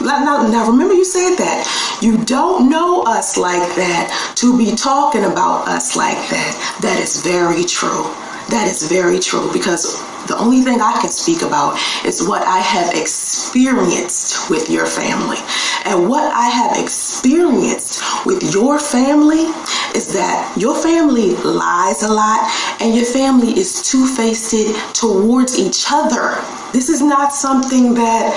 now, 0.00 0.46
now, 0.46 0.70
remember 0.70 0.94
you 0.94 1.04
said 1.04 1.36
that. 1.36 1.98
You 2.00 2.22
don't 2.24 2.70
know 2.70 3.02
us 3.02 3.36
like 3.36 3.74
that 3.76 4.34
to 4.36 4.56
be 4.56 4.76
talking 4.76 5.24
about 5.24 5.66
us 5.66 5.96
like 5.96 6.18
that. 6.30 6.78
That 6.82 7.00
is 7.00 7.22
very 7.22 7.64
true. 7.64 8.04
That 8.50 8.68
is 8.70 8.86
very 8.88 9.18
true 9.18 9.50
because 9.52 9.98
the 10.28 10.38
only 10.38 10.60
thing 10.60 10.80
I 10.80 11.00
can 11.00 11.10
speak 11.10 11.42
about 11.42 11.78
is 12.04 12.26
what 12.26 12.42
I 12.42 12.58
have 12.58 12.94
experienced 12.94 14.50
with 14.50 14.70
your 14.70 14.86
family. 14.86 15.38
And 15.84 16.08
what 16.08 16.32
I 16.32 16.46
have 16.46 16.76
experienced 16.82 18.02
with 18.26 18.54
your 18.54 18.78
family 18.78 19.50
is 19.94 20.12
that 20.14 20.54
your 20.56 20.74
family 20.74 21.34
lies 21.36 22.02
a 22.02 22.12
lot 22.12 22.50
and 22.80 22.94
your 22.94 23.06
family 23.06 23.58
is 23.58 23.82
two 23.82 24.06
faced 24.06 24.54
towards 24.94 25.58
each 25.58 25.86
other. 25.90 26.38
This 26.76 26.90
is 26.90 27.00
not 27.00 27.32
something 27.32 27.94
that 27.94 28.36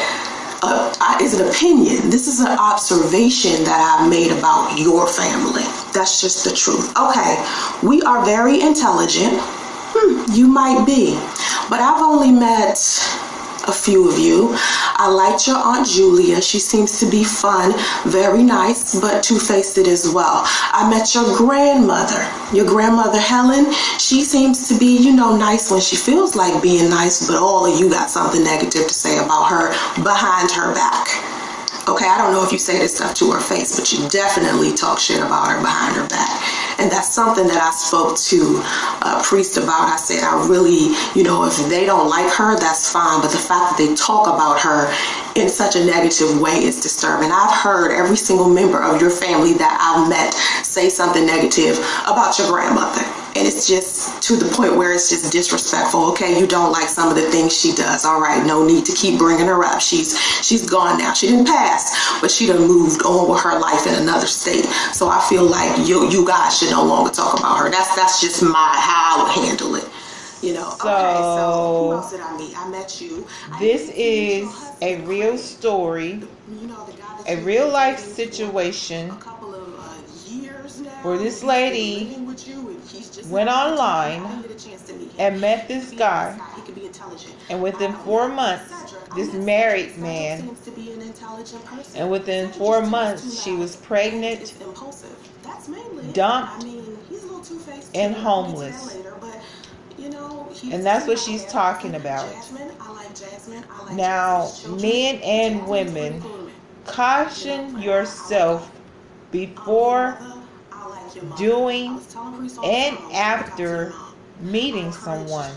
uh, 0.64 1.18
is 1.22 1.38
an 1.38 1.50
opinion. 1.50 2.10
This 2.10 2.26
is 2.26 2.40
an 2.40 2.58
observation 2.58 3.66
that 3.66 3.82
I've 3.84 4.10
made 4.10 4.32
about 4.32 4.80
your 4.80 5.08
family. 5.10 5.64
That's 5.92 6.22
just 6.22 6.46
the 6.46 6.52
truth. 6.52 6.98
Okay, 6.98 7.36
we 7.84 8.02
are 8.04 8.24
very 8.24 8.62
intelligent. 8.62 9.34
Hmm, 9.92 10.32
you 10.32 10.48
might 10.48 10.86
be, 10.86 11.16
but 11.70 11.82
I've 11.82 12.02
only 12.02 12.32
met 12.32 12.80
a 13.70 13.72
few 13.72 14.10
of 14.10 14.18
you. 14.18 14.50
I 14.98 15.08
liked 15.10 15.48
your 15.48 15.58
Aunt 15.58 15.88
Julia. 15.88 16.42
She 16.42 16.60
seems 16.60 17.00
to 17.00 17.06
be 17.10 17.24
fun, 17.24 17.74
very 18.06 18.44
nice, 18.44 19.00
but 19.00 19.22
two 19.22 19.38
faced 19.38 19.78
as 19.78 20.12
well. 20.12 20.42
I 20.74 20.90
met 20.90 21.14
your 21.14 21.38
grandmother, 21.38 22.26
your 22.52 22.66
grandmother 22.66 23.20
Helen. 23.20 23.72
She 24.00 24.24
seems 24.24 24.68
to 24.70 24.78
be, 24.78 24.98
you 24.98 25.16
know, 25.16 25.38
nice 25.38 25.70
when 25.70 25.82
she 25.82 25.96
feels 25.96 26.36
like 26.36 26.62
being 26.64 26.90
nice, 26.90 27.28
but 27.28 27.38
all 27.38 27.72
of 27.72 27.80
you 27.80 27.90
got 27.90 28.10
something 28.10 28.44
negative 28.44 28.88
to 28.88 28.94
say 28.94 29.20
about 29.20 29.46
her 29.46 29.70
behind 30.04 30.52
her 30.52 30.74
back. 30.74 31.08
Okay, 31.88 32.08
I 32.08 32.18
don't 32.18 32.34
know 32.34 32.44
if 32.44 32.52
you 32.52 32.60
say 32.60 32.80
this 32.80 32.96
stuff 32.96 33.14
to 33.16 33.32
her 33.32 33.40
face, 33.40 33.80
but 33.80 33.92
you 33.94 34.10
definitely 34.10 34.74
talk 34.74 35.00
shit 35.00 35.22
about 35.22 35.48
her 35.48 35.62
behind 35.62 35.96
her 35.96 36.08
back. 36.08 36.69
And 36.80 36.90
that's 36.90 37.14
something 37.14 37.46
that 37.48 37.62
I 37.62 37.72
spoke 37.72 38.18
to 38.32 38.64
a 39.02 39.22
priest 39.22 39.58
about. 39.58 39.90
I 39.90 39.98
said, 39.98 40.24
I 40.24 40.48
really, 40.48 40.96
you 41.14 41.24
know, 41.24 41.46
if 41.46 41.58
they 41.68 41.86
don't 41.86 42.10
like 42.10 42.32
her, 42.34 42.58
that's 42.58 42.92
fine. 42.92 43.22
But 43.22 43.32
the 43.32 43.38
fact 43.38 43.76
that 43.76 43.78
they 43.78 43.94
talk 43.96 44.28
about 44.28 44.62
her 44.62 44.88
in 45.36 45.50
such 45.50 45.76
a 45.76 45.86
negative 45.86 46.40
way 46.40 46.64
is 46.64 46.80
disturbing. 46.80 47.32
I've 47.32 47.56
heard 47.56 47.92
every 47.92 48.16
single 48.16 48.50
member 48.50 48.82
of 48.82 49.02
your 49.02 49.12
family 49.12 49.54
that 49.54 49.76
I've 49.82 50.08
met 50.08 50.34
say 50.64 50.90
something 50.90 51.26
negative 51.26 51.78
about 52.08 52.40
your 52.40 52.50
grandmother. 52.50 53.19
And 53.40 53.48
it's 53.48 53.70
just 53.70 54.22
to 54.24 54.36
the 54.36 54.52
point 54.54 54.76
where 54.76 54.92
it's 54.92 55.10
just 55.10 55.32
disrespectful. 55.32 56.12
Okay, 56.12 56.38
you 56.38 56.46
don't 56.46 56.74
like 56.74 56.90
some 56.90 57.08
of 57.10 57.16
the 57.16 57.22
things 57.32 57.58
she 57.58 57.72
does. 57.74 58.04
All 58.04 58.20
right, 58.20 58.46
no 58.46 58.66
need 58.68 58.84
to 58.86 58.94
keep 58.94 59.18
bringing 59.18 59.48
her 59.48 59.64
up. 59.64 59.80
She's 59.80 60.20
she's 60.46 60.70
gone 60.70 60.98
now. 60.98 61.14
She 61.14 61.28
didn't 61.28 61.46
pass, 61.48 62.20
but 62.20 62.32
she 62.32 62.48
done 62.48 62.68
moved 62.68 63.02
on 63.04 63.32
with 63.32 63.40
her 63.42 63.58
life 63.58 63.88
in 63.88 63.96
another 63.96 64.28
state. 64.28 64.66
So 64.92 65.08
I 65.08 65.26
feel 65.30 65.46
like 65.46 65.88
you 65.88 66.10
you 66.10 66.28
guys 66.28 66.60
should 66.60 66.72
no 66.72 66.84
longer 66.84 67.12
talk 67.12 67.40
about 67.40 67.60
her. 67.60 67.70
That's 67.72 67.96
that's 67.96 68.20
just 68.20 68.44
my 68.44 68.76
how 68.76 69.16
I 69.16 69.24
would 69.24 69.48
handle 69.48 69.76
it. 69.76 69.88
You 70.42 70.54
know. 70.56 70.72
okay, 70.74 70.84
so 70.84 71.88
who 71.88 71.92
else 71.94 72.12
did 72.12 72.22
I 72.22 72.38
meet? 72.38 72.58
I 72.58 72.68
met 72.70 73.00
you. 73.02 73.26
I 73.52 73.60
This 73.60 73.90
is 73.96 74.48
a 74.82 75.00
real 75.02 75.38
story, 75.38 76.22
You 76.50 76.68
know, 76.68 76.86
the 76.86 76.94
guy 76.94 77.22
that 77.24 77.40
a 77.40 77.42
real 77.44 77.70
life 77.70 78.00
situation 78.00 79.10
a 79.10 79.16
couple 79.16 79.54
of 79.54 79.80
uh, 79.80 80.32
years 80.34 80.80
now. 80.80 80.90
where 81.04 81.18
this 81.18 81.44
lady 81.44 82.16
living 82.94 82.98
with 82.98 82.98
you 82.98 82.98
and 82.98 83.06
he's 83.06 83.10
just 83.16 83.30
went 83.30 83.50
online 83.50 84.26
I 84.26 84.30
didn't 84.30 84.48
get 84.48 84.52
a 84.52 84.70
chance 84.70 84.82
to 84.84 84.94
meet 84.94 85.12
him. 85.12 85.16
and 85.20 85.42
met 85.42 85.68
this 85.68 85.92
guy. 85.92 86.40
he 86.56 86.62
could 86.62 86.76
be 86.76 86.86
intelligent. 86.86 87.36
And 87.50 87.62
within 87.64 87.94
four 87.94 88.28
months, 88.30 88.94
this 89.16 89.34
married 89.34 89.98
man- 89.98 90.42
seems 90.42 90.60
to 90.62 90.72
be 90.72 90.92
an 90.92 91.02
intelligent 91.02 91.66
person. 91.66 92.02
And 92.02 92.12
within 92.12 92.52
four 92.52 92.82
months, 92.82 93.42
she 93.42 93.54
was 93.56 93.76
pregnant, 93.76 94.42
It's 94.42 94.60
impulsive. 94.62 95.16
That's 95.44 95.68
mainly 95.68 96.12
dumped, 96.14 96.64
I 96.64 96.64
mean, 96.64 96.98
he's 97.10 97.24
a 97.24 97.28
little 97.28 97.42
two-faced 97.42 97.96
and 97.96 98.16
too. 98.16 98.22
I'll 98.22 98.44
get 98.44 98.52
to 98.52 98.52
homeless. 98.52 98.94
that 98.94 98.98
later, 98.98 99.18
but, 99.20 99.42
you 99.98 100.10
know, 100.10 100.48
And 100.72 100.86
that's 100.86 101.08
what 101.08 101.18
she's 101.20 101.46
talking 101.46 101.96
about. 101.96 102.32
Jasmine, 102.32 102.72
I 102.80 102.94
like 102.94 103.16
Jasmine. 103.16 103.64
I 103.72 103.84
like 103.86 103.94
Now, 103.96 104.52
men 104.82 105.16
and 105.24 105.68
women, 105.68 106.22
pretty 106.22 106.36
cool 106.36 106.50
to 106.86 106.92
caution 106.92 107.82
yourself 107.82 108.66
um, 108.66 108.72
before 109.32 110.18
doing 111.38 112.00
and 112.64 112.98
after 113.14 113.94
meeting 114.40 114.92
someone 114.92 115.54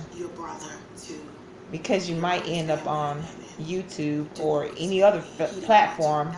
because 1.71 2.09
you 2.09 2.17
might 2.17 2.47
end 2.47 2.71
up 2.71 2.87
on 2.87 3.23
YouTube 3.61 4.27
or 4.41 4.69
any 4.79 5.03
other 5.03 5.25
f- 5.39 5.63
platform 5.63 6.35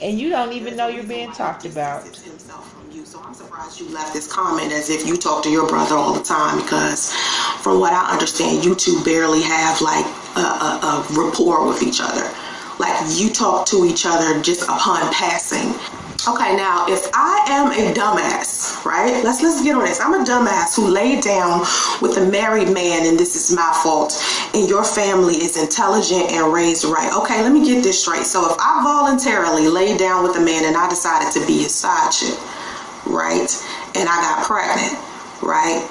and 0.00 0.18
you 0.18 0.28
don't 0.30 0.52
even 0.52 0.76
know 0.76 0.88
you're 0.88 1.04
being 1.04 1.32
talked 1.32 1.64
about. 1.64 2.04
So 3.04 3.20
I'm 3.24 3.34
surprised 3.34 3.80
you 3.80 3.88
left 3.88 4.12
this 4.12 4.30
comment 4.30 4.72
as 4.72 4.90
if 4.90 5.06
you 5.06 5.16
talk 5.16 5.42
to 5.44 5.50
your 5.50 5.66
brother 5.68 5.94
all 5.94 6.12
the 6.12 6.22
time 6.22 6.60
because 6.60 7.12
from 7.62 7.80
what 7.80 7.92
I 7.92 8.12
understand, 8.12 8.64
you 8.64 8.74
two 8.74 9.02
barely 9.04 9.42
have 9.42 9.80
like 9.80 10.04
a, 10.36 10.40
a, 10.40 10.44
a 10.44 11.06
rapport 11.10 11.66
with 11.66 11.82
each 11.82 12.00
other. 12.00 12.30
Like 12.78 12.96
you 13.18 13.30
talk 13.30 13.66
to 13.68 13.84
each 13.84 14.06
other 14.06 14.40
just 14.42 14.62
upon 14.62 15.12
passing. 15.12 15.74
Okay, 16.28 16.54
now 16.54 16.86
if 16.86 17.08
I 17.14 17.46
am 17.48 17.72
a 17.72 17.94
dumbass, 17.94 18.84
right? 18.84 19.24
Let's 19.24 19.40
let's 19.42 19.62
get 19.62 19.74
on 19.74 19.84
this. 19.86 20.00
I'm 20.00 20.12
a 20.12 20.22
dumbass 20.22 20.76
who 20.76 20.86
laid 20.86 21.24
down 21.24 21.60
with 22.02 22.18
a 22.18 22.26
married 22.30 22.68
man 22.68 23.06
and 23.06 23.18
this 23.18 23.36
is 23.36 23.56
my 23.56 23.72
fault. 23.82 24.12
And 24.52 24.68
your 24.68 24.84
family 24.84 25.36
is 25.36 25.56
intelligent 25.56 26.30
and 26.30 26.52
raised 26.52 26.84
right. 26.84 27.10
Okay, 27.22 27.42
let 27.42 27.52
me 27.52 27.64
get 27.64 27.82
this 27.82 28.02
straight. 28.02 28.24
So 28.24 28.44
if 28.52 28.56
I 28.60 28.82
voluntarily 28.84 29.68
laid 29.68 29.98
down 29.98 30.22
with 30.22 30.36
a 30.36 30.40
man 30.40 30.66
and 30.66 30.76
I 30.76 30.90
decided 30.90 31.32
to 31.40 31.46
be 31.46 31.62
his 31.62 31.74
side 31.74 32.12
chick, 32.12 32.36
right? 33.06 33.48
And 33.96 34.06
I 34.06 34.20
got 34.20 34.44
pregnant, 34.44 35.00
right? 35.40 35.88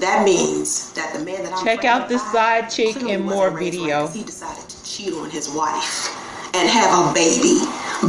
That 0.00 0.24
means 0.24 0.92
that 0.94 1.14
the 1.14 1.24
man 1.24 1.44
that 1.44 1.52
I'm 1.52 1.64
Check 1.64 1.84
out 1.84 2.08
this 2.08 2.22
side 2.32 2.70
chick 2.70 2.96
and 3.02 3.24
more 3.24 3.50
raised 3.50 3.78
right 3.78 4.10
he 4.10 4.24
decided 4.24 4.68
to 4.68 4.84
cheat 4.84 5.12
on 5.14 5.30
his 5.30 5.48
wife 5.48 6.27
and 6.54 6.68
have 6.68 6.90
a 6.92 7.12
baby 7.14 7.60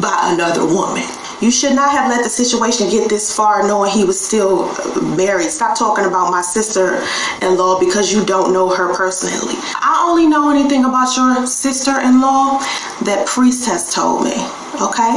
by 0.01 0.31
another 0.33 0.65
woman. 0.65 1.03
You 1.41 1.51
should 1.51 1.73
not 1.73 1.91
have 1.91 2.09
let 2.09 2.23
the 2.23 2.29
situation 2.29 2.89
get 2.89 3.09
this 3.09 3.33
far 3.33 3.65
knowing 3.65 3.91
he 3.91 4.03
was 4.03 4.19
still 4.19 4.67
married. 5.15 5.49
Stop 5.49 5.77
talking 5.77 6.03
about 6.03 6.31
my 6.31 6.41
sister 6.41 7.01
in 7.41 7.57
law 7.57 7.79
because 7.79 8.11
you 8.11 8.25
don't 8.25 8.51
know 8.51 8.69
her 8.69 8.93
personally. 8.93 9.55
I 9.79 10.05
only 10.05 10.27
know 10.27 10.49
anything 10.49 10.83
about 10.83 11.15
your 11.15 11.47
sister 11.47 12.01
in 12.01 12.19
law 12.19 12.59
that 13.03 13.25
Priest 13.25 13.69
has 13.69 13.93
told 13.93 14.25
me. 14.25 14.35
Okay? 14.81 15.15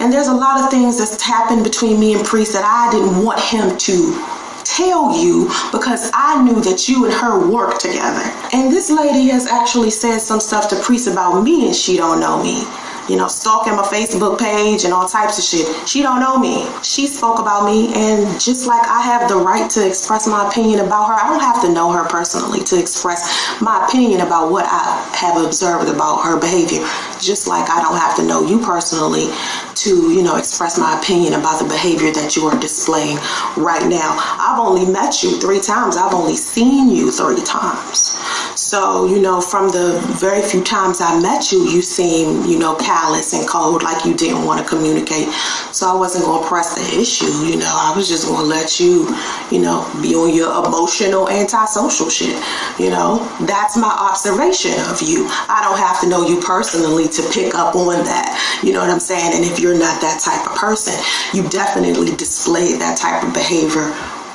And 0.00 0.12
there's 0.12 0.26
a 0.26 0.34
lot 0.34 0.60
of 0.60 0.70
things 0.70 0.98
that's 0.98 1.22
happened 1.22 1.62
between 1.62 2.00
me 2.00 2.14
and 2.14 2.24
Priest 2.24 2.52
that 2.52 2.64
I 2.64 2.90
didn't 2.90 3.24
want 3.24 3.38
him 3.38 3.78
to 3.78 4.39
tell 4.76 5.16
you 5.18 5.48
because 5.72 6.10
I 6.14 6.42
knew 6.42 6.60
that 6.62 6.88
you 6.88 7.04
and 7.04 7.14
her 7.14 7.48
work 7.50 7.78
together. 7.78 8.22
And 8.52 8.72
this 8.72 8.90
lady 8.90 9.28
has 9.28 9.46
actually 9.46 9.90
said 9.90 10.18
some 10.18 10.40
stuff 10.40 10.68
to 10.70 10.80
Priest 10.80 11.08
about 11.08 11.42
me 11.42 11.66
and 11.66 11.74
she 11.74 11.96
don't 11.96 12.20
know 12.20 12.42
me. 12.42 12.64
You 13.08 13.16
know, 13.16 13.26
stalking 13.26 13.74
my 13.74 13.82
Facebook 13.82 14.38
page 14.38 14.84
and 14.84 14.94
all 14.94 15.08
types 15.08 15.38
of 15.38 15.44
shit. 15.44 15.88
She 15.88 16.00
don't 16.02 16.20
know 16.20 16.38
me. 16.38 16.70
She 16.84 17.08
spoke 17.08 17.40
about 17.40 17.64
me 17.64 17.92
and 17.92 18.40
just 18.40 18.68
like 18.68 18.86
I 18.86 19.02
have 19.02 19.28
the 19.28 19.36
right 19.36 19.68
to 19.70 19.86
express 19.86 20.28
my 20.28 20.48
opinion 20.48 20.80
about 20.80 21.08
her, 21.08 21.14
I 21.14 21.26
don't 21.26 21.40
have 21.40 21.60
to 21.62 21.72
know 21.72 21.90
her 21.90 22.04
personally 22.04 22.62
to 22.64 22.78
express 22.78 23.60
my 23.60 23.84
opinion 23.84 24.20
about 24.20 24.52
what 24.52 24.66
I 24.66 25.10
have 25.16 25.44
observed 25.44 25.88
about 25.88 26.22
her 26.22 26.38
behavior. 26.38 26.86
Just 27.20 27.48
like 27.48 27.68
I 27.70 27.80
don't 27.80 27.96
have 27.96 28.16
to 28.16 28.22
know 28.22 28.46
you 28.46 28.60
personally 28.60 29.28
to, 29.76 30.12
you 30.12 30.22
know, 30.22 30.36
express 30.36 30.78
my 30.78 30.98
opinion 30.98 31.34
about 31.34 31.60
the 31.60 31.68
behavior 31.68 32.12
that 32.12 32.36
you 32.36 32.44
are 32.46 32.58
displaying 32.60 33.16
right 33.56 33.86
now. 33.88 34.16
I've 34.38 34.58
only 34.58 34.90
met 34.90 35.22
you 35.22 35.40
three 35.40 35.60
times. 35.60 35.96
I've 35.96 36.14
only 36.14 36.36
seen 36.36 36.90
you 36.90 37.10
three 37.10 37.42
times. 37.42 38.16
So, 38.56 39.06
you 39.06 39.20
know, 39.20 39.40
from 39.40 39.68
the 39.68 40.00
very 40.20 40.42
few 40.42 40.62
times 40.62 41.00
I 41.00 41.18
met 41.20 41.50
you, 41.50 41.64
you 41.68 41.82
seem, 41.82 42.44
you 42.44 42.58
know, 42.58 42.74
callous 42.76 43.32
and 43.32 43.48
cold, 43.48 43.82
like 43.82 44.04
you 44.04 44.14
didn't 44.14 44.44
want 44.44 44.60
to 44.62 44.68
communicate. 44.68 45.28
So 45.72 45.88
I 45.88 45.94
wasn't 45.94 46.24
going 46.24 46.42
to 46.42 46.48
press 46.48 46.74
the 46.74 47.00
issue, 47.00 47.32
you 47.46 47.56
know. 47.56 47.72
I 47.72 47.92
was 47.96 48.08
just 48.08 48.26
going 48.26 48.40
to 48.40 48.46
let 48.46 48.78
you, 48.78 49.08
you 49.50 49.60
know, 49.62 49.88
be 50.02 50.14
on 50.14 50.34
your 50.34 50.52
emotional, 50.66 51.28
antisocial 51.28 52.10
shit, 52.10 52.36
you 52.78 52.90
know. 52.90 53.26
That's 53.42 53.76
my 53.76 53.90
observation 53.90 54.78
of 54.90 55.00
you. 55.00 55.26
I 55.48 55.60
don't 55.64 55.78
have 55.78 56.00
to 56.00 56.08
know 56.08 56.26
you 56.26 56.40
personally 56.40 57.08
to 57.12 57.22
pick 57.32 57.54
up 57.54 57.74
on 57.74 58.04
that. 58.04 58.60
You 58.62 58.72
know 58.72 58.80
what 58.80 58.90
I'm 58.90 59.00
saying? 59.00 59.34
And 59.34 59.44
if 59.44 59.58
you're 59.58 59.78
not 59.78 60.00
that 60.00 60.20
type 60.20 60.50
of 60.50 60.56
person, 60.56 60.94
you 61.32 61.48
definitely 61.48 62.14
displayed 62.16 62.80
that 62.80 62.98
type 62.98 63.22
of 63.22 63.32
behavior 63.34 63.90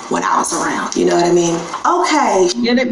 when 0.10 0.24
I 0.24 0.38
was 0.38 0.54
around. 0.54 0.96
You 0.96 1.06
know 1.06 1.16
what 1.16 1.26
I 1.26 1.34
mean? 1.34 1.56
Okay. 1.86 2.50
Yeah, 2.58 2.74
that 2.76 2.92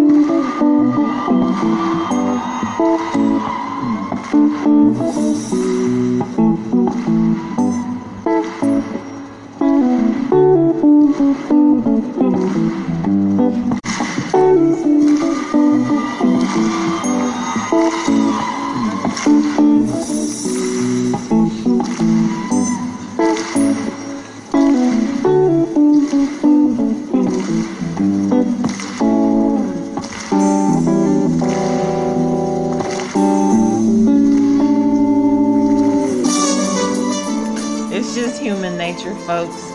It's 38.07 38.15
just 38.15 38.41
human 38.41 38.77
nature, 38.77 39.13
folks. 39.27 39.69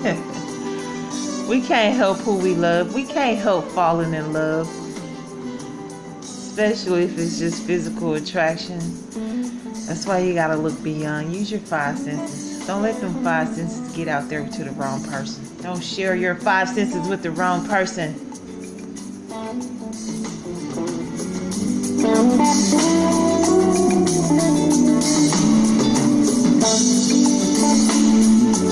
We 1.46 1.60
can't 1.60 1.94
help 1.94 2.18
who 2.20 2.38
we 2.38 2.54
love. 2.56 2.92
We 2.92 3.04
can't 3.04 3.38
help 3.38 3.66
falling 3.68 4.14
in 4.14 4.32
love. 4.32 4.66
Especially 6.20 7.04
if 7.04 7.16
it's 7.18 7.38
just 7.38 7.62
physical 7.64 8.14
attraction. 8.14 8.80
That's 9.86 10.06
why 10.06 10.20
you 10.20 10.34
gotta 10.34 10.56
look 10.56 10.82
beyond. 10.82 11.32
Use 11.36 11.52
your 11.52 11.60
five 11.60 11.98
senses. 11.98 12.66
Don't 12.66 12.82
let 12.82 13.00
them 13.00 13.14
five 13.22 13.48
senses 13.54 13.94
get 13.94 14.08
out 14.08 14.28
there 14.28 14.44
to 14.44 14.64
the 14.64 14.72
wrong 14.72 15.04
person. 15.04 15.44
Don't 15.62 15.84
share 15.84 16.16
your 16.16 16.34
five 16.34 16.68
senses 16.70 17.06
with 17.06 17.22
the 17.22 17.30
wrong 17.30 17.64
person. 17.68 18.14
You 27.88 28.66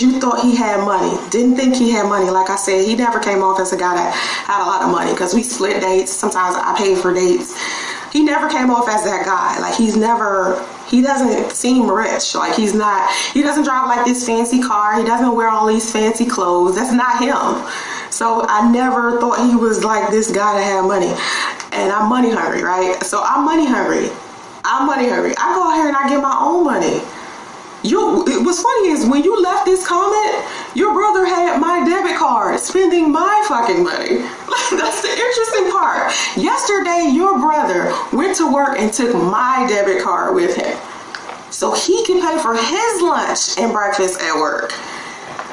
you 0.00 0.20
thought 0.20 0.40
he 0.40 0.54
had 0.56 0.84
money. 0.84 1.16
Didn't 1.30 1.56
think 1.56 1.76
he 1.76 1.90
had 1.90 2.08
money. 2.08 2.30
Like 2.30 2.50
I 2.50 2.56
said, 2.56 2.86
he 2.86 2.94
never 2.94 3.18
came 3.18 3.42
off 3.42 3.60
as 3.60 3.72
a 3.72 3.76
guy 3.76 3.94
that 3.94 4.14
had 4.14 4.62
a 4.62 4.66
lot 4.66 4.82
of 4.82 4.90
money 4.90 5.12
because 5.12 5.34
we 5.34 5.42
split 5.42 5.80
dates. 5.80 6.12
Sometimes 6.12 6.56
I 6.56 6.76
paid 6.76 6.98
for 6.98 7.12
dates. 7.12 7.54
He 8.12 8.24
never 8.24 8.48
came 8.48 8.70
off 8.70 8.88
as 8.88 9.04
that 9.04 9.24
guy. 9.24 9.58
Like 9.60 9.74
he's 9.74 9.96
never. 9.96 10.64
He 10.86 11.02
doesn't 11.02 11.52
seem 11.52 11.90
rich. 11.90 12.34
Like 12.34 12.54
he's 12.54 12.74
not. 12.74 13.10
He 13.34 13.42
doesn't 13.42 13.64
drive 13.64 13.88
like 13.88 14.06
this 14.06 14.24
fancy 14.24 14.62
car. 14.62 14.98
He 14.98 15.04
doesn't 15.04 15.34
wear 15.34 15.48
all 15.48 15.66
these 15.66 15.90
fancy 15.90 16.24
clothes. 16.24 16.76
That's 16.76 16.92
not 16.92 17.20
him. 17.20 17.68
So 18.10 18.46
I 18.48 18.70
never 18.72 19.20
thought 19.20 19.46
he 19.48 19.54
was 19.54 19.84
like 19.84 20.10
this 20.10 20.30
guy 20.32 20.58
that 20.58 20.64
had 20.64 20.82
money. 20.82 21.12
And 21.72 21.92
I'm 21.92 22.08
money 22.08 22.30
hungry, 22.30 22.62
right? 22.62 23.02
So 23.02 23.22
I'm 23.22 23.44
money 23.44 23.66
hungry. 23.66 24.08
I'm 24.64 24.86
money 24.86 25.08
hungry. 25.08 25.34
I 25.38 25.54
go 25.54 25.70
out 25.70 25.74
here 25.76 25.88
and 25.88 25.96
I 25.96 26.08
get 26.08 26.22
my 26.22 26.36
own 26.40 26.64
money. 26.64 27.02
You, 27.84 28.24
it- 28.26 28.44
what's 28.44 28.62
funny 28.62 28.88
is 28.88 29.06
when 29.06 29.22
you 29.22 29.40
left 29.40 29.64
this 29.64 29.86
comment, 29.86 30.44
your 30.74 30.92
brother 30.92 31.24
had 31.24 31.60
my 31.60 31.84
debit 31.84 32.16
card 32.16 32.58
spending 32.60 33.10
my 33.12 33.44
fucking 33.48 33.82
money. 33.84 34.16
That's 34.70 35.02
the 35.02 35.10
interesting 35.10 35.70
part. 35.70 36.12
Yesterday, 36.36 37.10
your 37.12 37.38
brother 37.38 37.94
went 38.12 38.36
to 38.38 38.52
work 38.52 38.78
and 38.78 38.92
took 38.92 39.14
my 39.14 39.66
debit 39.68 40.02
card 40.02 40.34
with 40.34 40.56
him 40.56 40.76
so 41.50 41.72
he 41.74 42.04
can 42.04 42.20
pay 42.20 42.40
for 42.42 42.54
his 42.54 43.02
lunch 43.02 43.58
and 43.58 43.72
breakfast 43.72 44.20
at 44.20 44.34
work. 44.36 44.72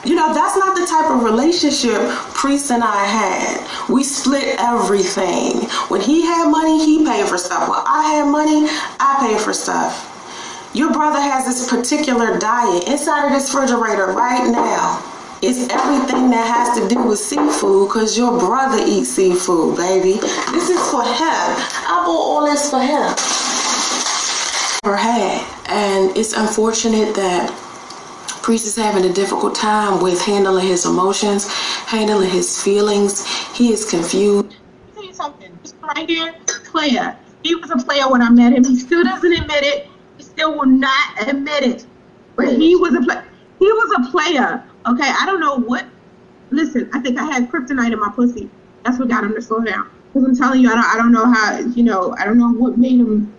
You 0.03 0.13
know, 0.13 0.35
that's 0.35 0.55
not 0.55 0.75
the 0.77 0.85
type 0.85 1.09
of 1.09 1.23
relationship 1.23 1.99
Priest 2.35 2.69
and 2.69 2.83
I 2.83 3.05
had. 3.05 3.89
We 3.89 4.03
split 4.03 4.55
everything. 4.59 5.61
When 5.89 5.99
he 5.99 6.21
had 6.23 6.51
money, 6.51 6.77
he 6.85 7.03
paid 7.03 7.27
for 7.27 7.39
stuff. 7.39 7.67
When 7.67 7.79
I 7.88 8.03
had 8.03 8.25
money, 8.29 8.67
I 8.99 9.17
paid 9.27 9.41
for 9.41 9.51
stuff. 9.51 10.11
Your 10.75 10.91
brother 10.91 11.21
has 11.21 11.45
this 11.45 11.69
particular 11.69 12.38
diet 12.38 12.89
inside 12.89 13.27
of 13.27 13.31
this 13.31 13.53
refrigerator 13.55 14.07
right 14.07 14.51
now. 14.51 15.01
It's 15.41 15.71
everything 15.71 16.29
that 16.31 16.45
has 16.45 16.77
to 16.77 16.93
do 16.93 17.01
with 17.01 17.17
seafood 17.17 17.88
because 17.88 18.17
your 18.17 18.38
brother 18.38 18.83
eats 18.85 19.07
seafood, 19.07 19.77
baby. 19.77 20.19
This 20.51 20.69
is 20.69 20.91
for 20.91 21.01
him. 21.01 21.47
I 21.88 22.03
bought 22.05 22.09
all 22.09 22.45
this 22.45 22.69
for 22.69 22.81
him. 22.81 23.07
Never 24.83 24.97
had. 24.97 25.47
And 25.69 26.17
it's 26.17 26.33
unfortunate 26.33 27.15
that 27.15 27.49
Priest 28.43 28.67
is 28.67 28.75
having 28.75 29.09
a 29.09 29.13
difficult 29.13 29.55
time 29.55 30.03
with 30.03 30.21
handling 30.25 30.67
his 30.67 30.85
emotions, 30.85 31.47
handling 31.85 32.29
his 32.29 32.61
feelings. 32.61 33.25
He 33.55 33.71
is 33.71 33.89
confused. 33.89 34.53
tell 34.93 35.05
you 35.05 35.13
something. 35.13 35.57
Right 35.81 36.09
here, 36.09 36.35
player. 36.65 37.15
He 37.43 37.55
was 37.55 37.71
a 37.71 37.77
player 37.77 38.09
when 38.09 38.21
I 38.21 38.29
met 38.29 38.51
him. 38.51 38.65
He 38.65 38.77
still 38.77 39.05
doesn't 39.05 39.31
admit 39.31 39.63
it. 39.63 39.88
Still 40.35 40.57
will 40.57 40.65
not 40.65 41.27
admit 41.27 41.63
it. 41.63 41.87
But 42.35 42.49
he 42.49 42.75
was 42.75 42.93
a 42.93 43.01
player. 43.01 43.23
He 43.59 43.65
was 43.65 44.05
a 44.05 44.11
player. 44.11 44.63
Okay, 44.85 45.09
I 45.09 45.25
don't 45.25 45.39
know 45.39 45.55
what. 45.55 45.85
Listen, 46.51 46.89
I 46.93 46.99
think 46.99 47.17
I 47.17 47.23
had 47.23 47.49
kryptonite 47.49 47.93
in 47.93 47.99
my 47.99 48.11
pussy. 48.13 48.49
That's 48.83 48.99
what 48.99 49.07
got 49.07 49.23
him 49.23 49.33
to 49.33 49.41
slow 49.41 49.63
down. 49.63 49.89
Because 50.13 50.27
I'm 50.27 50.35
telling 50.35 50.59
you, 50.61 50.69
I 50.69 50.75
don't, 50.75 50.85
I 50.85 50.97
don't 50.97 51.11
know 51.13 51.25
how. 51.31 51.59
You 51.59 51.83
know, 51.83 52.13
I 52.19 52.25
don't 52.25 52.37
know 52.37 52.51
what 52.51 52.77
made 52.77 52.99
him 52.99 53.33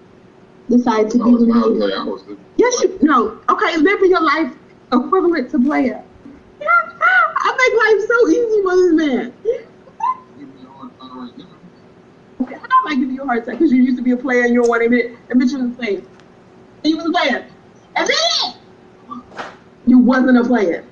decide 0.70 1.10
to 1.10 1.20
I 1.20 1.24
be 1.24 1.30
was 1.32 1.44
with 1.44 1.54
me. 1.54 1.78
player. 1.78 2.00
I 2.00 2.04
was 2.04 2.22
living. 2.22 2.44
Yes, 2.56 2.82
you 2.82 2.98
no. 3.02 3.38
Okay, 3.50 3.76
living 3.76 4.10
your 4.10 4.22
life 4.22 4.52
equivalent 4.90 5.50
to 5.50 5.58
player. 5.58 6.02
I 6.62 7.52
make 7.52 7.74
life 7.84 8.08
so 8.08 8.28
easy 8.28 8.62
for 8.62 8.74
this 8.74 8.92
man. 8.94 9.34
living 10.38 10.62
your 10.62 10.90
I 11.00 11.16
was 11.18 11.30
living. 11.36 11.52
Okay, 12.40 12.54
I 12.54 12.66
don't 12.66 12.84
like 12.86 12.98
giving 12.98 13.14
you 13.14 13.22
a 13.22 13.26
hard 13.26 13.44
time 13.44 13.56
because 13.56 13.70
you 13.70 13.82
used 13.82 13.98
to 13.98 14.02
be 14.02 14.12
a 14.12 14.16
player 14.16 14.44
and 14.44 14.54
you 14.54 14.60
don't 14.62 14.68
want 14.70 14.80
to 14.80 14.86
admit 14.86 15.06
it. 15.12 15.18
Admit 15.30 15.50
you 15.50 15.58
was 15.58 15.78
a 15.78 16.15
you 16.86 16.96
was 16.96 17.06
a 17.06 17.10
player. 17.10 17.46
Admit 17.96 18.10
it! 18.10 18.56
You 19.86 19.98
wasn't 19.98 20.38
a 20.38 20.44
player. 20.44 20.84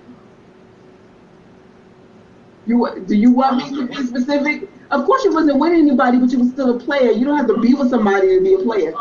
You 2.67 3.05
do 3.07 3.15
you 3.15 3.31
want 3.31 3.59
me 3.59 3.71
to 3.77 3.87
be 3.87 3.95
specific? 4.07 4.69
Of 4.91 5.05
course 5.05 5.25
you 5.25 5.33
wasn't 5.33 5.59
with 5.59 5.73
anybody, 5.73 6.19
but 6.19 6.31
you 6.31 6.39
was 6.39 6.51
still 6.51 6.77
a 6.77 6.79
player. 6.79 7.11
You 7.11 7.25
don't 7.25 7.37
have 7.37 7.49
to 7.49 7.59
be 7.59 7.75
with 7.75 7.91
somebody 7.91 8.29
to 8.39 8.43
be 8.43 8.55
a 8.55 8.59
player. 8.59 8.95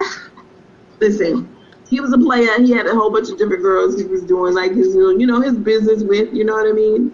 Listen, 1.00 1.48
he 1.90 2.00
was 2.00 2.12
a 2.12 2.18
player. 2.18 2.58
He 2.62 2.70
had 2.70 2.86
a 2.86 2.94
whole 2.94 3.10
bunch 3.10 3.28
of 3.28 3.38
different 3.38 3.62
girls 3.62 3.98
he 3.98 4.06
was 4.06 4.22
doing 4.22 4.54
like 4.54 4.72
his, 4.72 4.94
you 4.94 5.26
know, 5.26 5.40
his 5.40 5.58
business 5.58 6.02
with. 6.02 6.32
You 6.32 6.44
know 6.44 6.54
what 6.54 6.68
I 6.68 6.72
mean? 6.72 7.12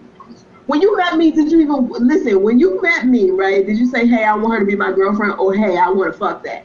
When 0.66 0.80
you 0.80 0.96
met 0.96 1.16
me, 1.16 1.32
did 1.32 1.50
you 1.50 1.60
even 1.60 1.88
listen? 1.88 2.40
When 2.42 2.58
you 2.60 2.80
met 2.80 3.06
me, 3.06 3.30
right? 3.30 3.66
Did 3.66 3.76
you 3.76 3.86
say, 3.86 4.06
"Hey, 4.06 4.24
I 4.24 4.34
want 4.36 4.54
her 4.54 4.60
to 4.60 4.64
be 4.64 4.76
my 4.76 4.92
girlfriend," 4.92 5.34
or 5.38 5.52
"Hey, 5.54 5.76
I 5.76 5.90
want 5.90 6.12
to 6.12 6.18
fuck 6.18 6.44
that"? 6.44 6.64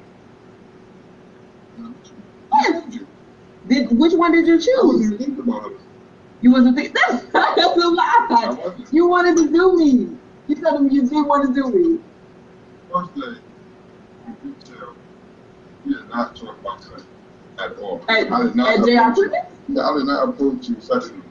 Yes. 2.64 3.00
Did 3.68 3.98
which 3.98 4.14
one 4.14 4.32
did 4.32 4.48
you 4.48 4.60
oh, 4.78 4.88
wasn't 4.88 5.20
choose? 5.20 5.28
thinking. 5.28 5.78
You 6.42 6.52
wasn't 6.52 6.78
think 6.78 6.96
that's 7.08 7.26
that's 7.32 7.58
a 7.60 7.88
lie. 7.88 8.76
You 8.92 9.08
wanted 9.08 9.38
to 9.38 9.52
do 9.52 9.76
me. 9.78 10.18
You 10.48 10.56
told 10.56 10.84
me 10.84 10.94
you 10.94 11.02
did 11.02 11.26
want 11.26 11.48
to 11.48 11.62
do 11.62 11.70
me. 11.70 12.00
First 12.94 13.16
day, 13.16 13.42
you 14.44 14.56
tell 14.64 14.96
we 15.86 15.94
did 15.94 16.10
not 16.10 16.36
talk 16.36 16.60
about 16.60 16.84
sex 16.84 17.04
at 17.60 17.78
all. 17.80 18.02
At, 18.08 18.32
I 18.32 18.44
did 18.44 18.56
not 18.56 18.80
at 18.80 18.86
JR 18.86 19.12
approach 19.12 19.18
you. 19.18 19.76
Yeah, 19.76 19.90
I 19.90 19.98
did 19.98 20.06
not 20.06 20.30
approach 20.30 20.70
you 20.70 20.80
sexually. 20.80 21.22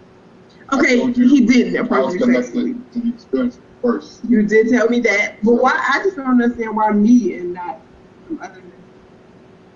Okay, 0.73 0.97
you 1.03 1.29
he 1.29 1.47
didn't 1.47 1.77
approach 1.77 2.15
you 2.15 2.35
sexually. 2.35 2.75
to 2.93 3.01
the 3.01 3.09
experience 3.15 3.61
first. 3.81 4.25
You 4.29 4.43
did 4.43 4.69
tell 4.69 4.89
me 4.89 5.01
that, 5.01 5.37
but 5.43 5.55
why? 5.55 5.73
I 5.73 6.03
just 6.03 6.17
don't 6.17 6.27
understand 6.27 6.77
why 6.77 6.91
me 6.91 7.35
and 7.39 7.55
not 7.55 7.81
some 8.29 8.41
other. 8.43 8.63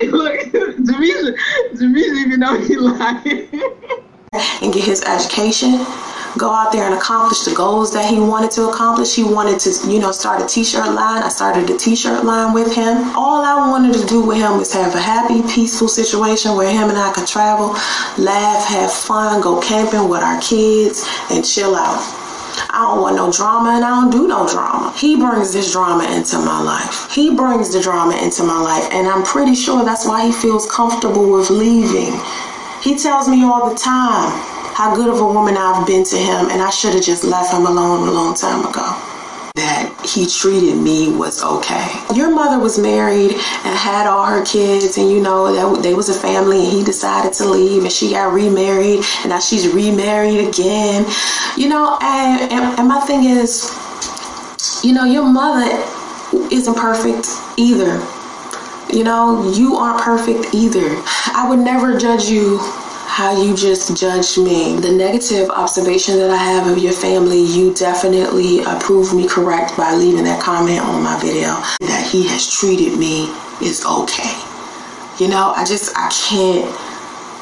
Look, 0.02 0.52
Demetria, 0.52 1.34
Demetria 1.76 2.26
even 2.26 2.40
though 2.40 2.58
he 2.58 2.76
lying. 2.76 3.48
and 4.62 4.72
get 4.72 4.84
his 4.84 5.02
education, 5.02 5.84
go 6.38 6.50
out 6.50 6.70
there 6.72 6.84
and 6.84 6.94
accomplish 6.94 7.40
the 7.40 7.54
goals 7.54 7.92
that 7.92 8.08
he 8.08 8.20
wanted 8.20 8.50
to 8.52 8.68
accomplish. 8.68 9.14
He 9.14 9.24
wanted 9.24 9.58
to, 9.60 9.90
you 9.90 9.98
know, 9.98 10.12
start 10.12 10.40
a 10.40 10.46
t-shirt 10.46 10.86
line. 10.86 11.22
I 11.22 11.28
started 11.28 11.68
a 11.68 11.76
t-shirt 11.76 12.24
line 12.24 12.54
with 12.54 12.74
him. 12.74 12.96
All 13.16 13.42
I 13.42 13.68
wanted 13.68 13.94
to 13.94 14.06
do 14.06 14.24
with 14.24 14.38
him 14.38 14.58
was 14.58 14.72
have 14.72 14.94
a 14.94 15.00
happy, 15.00 15.42
peaceful 15.52 15.88
situation 15.88 16.54
where 16.54 16.70
him 16.70 16.88
and 16.88 16.98
I 16.98 17.12
could 17.12 17.26
travel, 17.26 17.74
laugh, 18.22 18.64
have 18.66 18.92
fun, 18.92 19.40
go 19.40 19.60
camping 19.60 20.08
with 20.08 20.22
our 20.22 20.40
kids, 20.40 21.08
and 21.30 21.44
chill 21.44 21.74
out. 21.74 22.19
I 22.72 22.82
don't 22.82 23.02
want 23.02 23.16
no 23.16 23.32
drama 23.32 23.70
and 23.70 23.84
I 23.84 24.00
don't 24.00 24.10
do 24.10 24.28
no 24.28 24.46
drama. 24.46 24.92
He 24.96 25.16
brings 25.16 25.52
this 25.52 25.72
drama 25.72 26.04
into 26.04 26.38
my 26.38 26.62
life. 26.62 27.10
He 27.10 27.34
brings 27.34 27.72
the 27.72 27.80
drama 27.80 28.16
into 28.16 28.44
my 28.44 28.60
life, 28.60 28.88
and 28.92 29.08
I'm 29.08 29.24
pretty 29.24 29.54
sure 29.54 29.84
that's 29.84 30.06
why 30.06 30.26
he 30.26 30.32
feels 30.32 30.70
comfortable 30.70 31.30
with 31.30 31.50
leaving. 31.50 32.14
He 32.80 32.96
tells 32.96 33.28
me 33.28 33.42
all 33.42 33.68
the 33.68 33.76
time 33.76 34.30
how 34.74 34.94
good 34.94 35.10
of 35.10 35.20
a 35.20 35.26
woman 35.26 35.56
I've 35.56 35.86
been 35.86 36.04
to 36.04 36.16
him, 36.16 36.48
and 36.50 36.62
I 36.62 36.70
should 36.70 36.94
have 36.94 37.02
just 37.02 37.24
left 37.24 37.52
him 37.52 37.66
alone 37.66 38.08
a 38.08 38.12
long 38.12 38.34
time 38.34 38.64
ago. 38.64 39.09
That 39.54 40.06
he 40.06 40.26
treated 40.26 40.76
me 40.76 41.14
was 41.16 41.42
okay. 41.42 41.88
Your 42.14 42.30
mother 42.34 42.58
was 42.58 42.78
married 42.78 43.32
and 43.32 43.76
had 43.76 44.06
all 44.06 44.24
her 44.24 44.44
kids, 44.44 44.96
and 44.96 45.10
you 45.10 45.20
know 45.20 45.52
that 45.52 45.82
they 45.82 45.94
was 45.94 46.08
a 46.08 46.14
family, 46.14 46.64
and 46.64 46.72
he 46.72 46.84
decided 46.84 47.32
to 47.34 47.46
leave, 47.46 47.82
and 47.82 47.92
she 47.92 48.10
got 48.10 48.32
remarried, 48.32 49.04
and 49.20 49.30
now 49.30 49.40
she's 49.40 49.68
remarried 49.68 50.48
again. 50.48 51.04
You 51.56 51.68
know, 51.68 51.98
and, 52.00 52.52
and, 52.52 52.78
and 52.78 52.88
my 52.88 53.00
thing 53.00 53.24
is, 53.24 53.70
you 54.82 54.92
know, 54.92 55.04
your 55.04 55.24
mother 55.24 55.66
isn't 56.50 56.76
perfect 56.76 57.28
either. 57.56 58.00
You 58.92 59.04
know, 59.04 59.52
you 59.52 59.76
aren't 59.76 60.00
perfect 60.00 60.54
either. 60.54 61.02
I 61.34 61.46
would 61.48 61.60
never 61.60 61.98
judge 61.98 62.24
you 62.24 62.58
how 63.10 63.42
you 63.42 63.56
just 63.56 63.96
judged 63.96 64.38
me. 64.38 64.76
The 64.76 64.92
negative 64.92 65.50
observation 65.50 66.16
that 66.18 66.30
I 66.30 66.36
have 66.36 66.68
of 66.68 66.78
your 66.78 66.92
family, 66.92 67.42
you 67.42 67.74
definitely 67.74 68.60
uh, 68.60 68.78
proved 68.78 69.12
me 69.12 69.26
correct 69.26 69.76
by 69.76 69.94
leaving 69.94 70.24
that 70.24 70.40
comment 70.40 70.80
on 70.80 71.02
my 71.02 71.18
video 71.20 71.58
that 71.80 72.08
he 72.08 72.28
has 72.28 72.48
treated 72.48 72.96
me 72.96 73.24
is 73.60 73.84
okay. 73.84 74.38
You 75.18 75.28
know, 75.28 75.52
I 75.56 75.64
just, 75.66 75.90
I 75.98 76.08
can't 76.08 76.64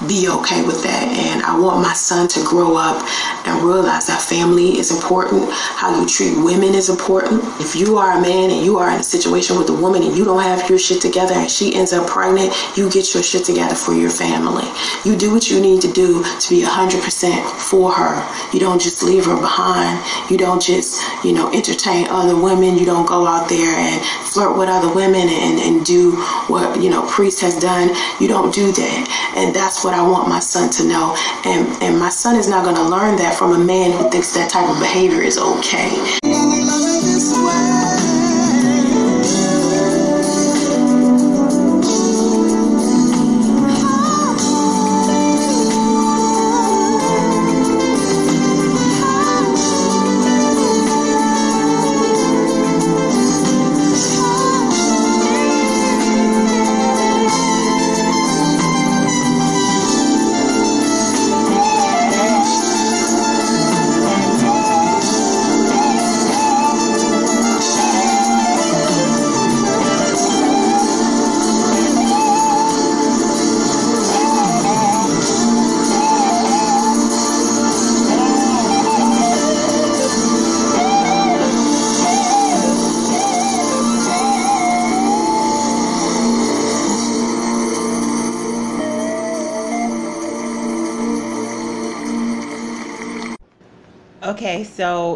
be 0.07 0.29
okay 0.29 0.63
with 0.63 0.83
that. 0.85 1.09
And 1.11 1.43
I 1.43 1.59
want 1.59 1.83
my 1.83 1.93
son 1.93 2.29
to 2.29 2.45
grow 2.45 2.77
up 2.77 3.03
and 3.47 3.63
realize 3.65 4.07
that 4.07 4.23
family 4.23 4.79
is 4.79 4.95
important. 4.95 5.51
How 5.51 5.99
you 5.99 6.07
treat 6.07 6.37
women 6.39 6.75
is 6.75 6.89
important. 6.89 7.43
If 7.59 7.75
you 7.75 7.99
are 7.99 8.19
a 8.19 8.21
man 8.21 8.51
and 8.51 8.65
you 8.65 8.79
are 8.79 8.91
in 8.91 9.01
a 9.01 9.05
situation 9.05 9.59
with 9.59 9.69
a 9.71 9.75
woman 9.75 10.03
and 10.03 10.17
you 10.17 10.25
don't 10.25 10.43
have 10.43 10.69
your 10.71 10.79
shit 10.79 11.01
together 11.01 11.35
and 11.35 11.51
she 11.51 11.75
ends 11.75 11.93
up 11.93 12.07
pregnant, 12.07 12.55
you 12.77 12.89
get 12.91 13.13
your 13.15 13.23
shit 13.23 13.45
together 13.45 13.75
for 13.75 13.95
your 13.95 14.11
family. 14.11 14.69
You 15.05 15.17
do 15.17 15.33
what 15.33 15.51
you 15.51 15.61
need 15.61 15.81
to 15.83 15.93
do 15.93 16.23
to 16.23 16.49
be 16.51 16.63
100% 16.63 17.45
for 17.59 17.91
her. 17.91 18.15
You 18.53 18.61
don't 18.61 18.81
just 18.81 19.03
leave 19.03 19.25
her 19.25 19.37
behind. 19.37 19.99
You 20.31 20.37
don't 20.37 20.63
just, 20.63 21.03
you 21.25 21.33
know, 21.33 21.51
entertain 21.53 22.07
other 22.09 22.37
women. 22.37 22.79
You 22.79 22.87
don't 22.87 23.07
go 23.07 23.27
out 23.27 23.49
there 23.49 23.75
and 23.75 24.05
flirt 24.29 24.57
with 24.57 24.69
other 24.69 24.93
women 24.95 25.29
and, 25.29 25.59
and 25.59 25.85
do 25.85 26.13
what, 26.47 26.81
you 26.81 26.91
know, 26.91 27.07
Priest 27.09 27.41
has 27.41 27.59
done. 27.59 27.89
You 28.21 28.29
don't 28.29 28.55
do 28.55 28.71
that. 28.71 29.35
And 29.37 29.55
that's 29.55 29.85
what 29.85 29.88
I 29.95 30.03
want 30.03 30.29
my 30.29 30.41
son 30.41 30.71
to 30.71 30.85
know. 30.85 31.17
And, 31.45 31.67
and 31.83 31.99
my 31.99 32.11
son 32.11 32.37
is 32.37 32.49
not 32.49 32.65
going 32.65 32.77
to 32.77 32.85
learn 32.85 33.17
that 33.17 33.37
from 33.37 33.53
a 33.53 33.59
man 33.59 33.93
who 33.93 34.11
thinks 34.11 34.33
that 34.35 34.51
type 34.51 34.69
of 34.69 34.79
behavior 34.79 35.23
is. 35.23 35.39
Okay, 35.39 35.89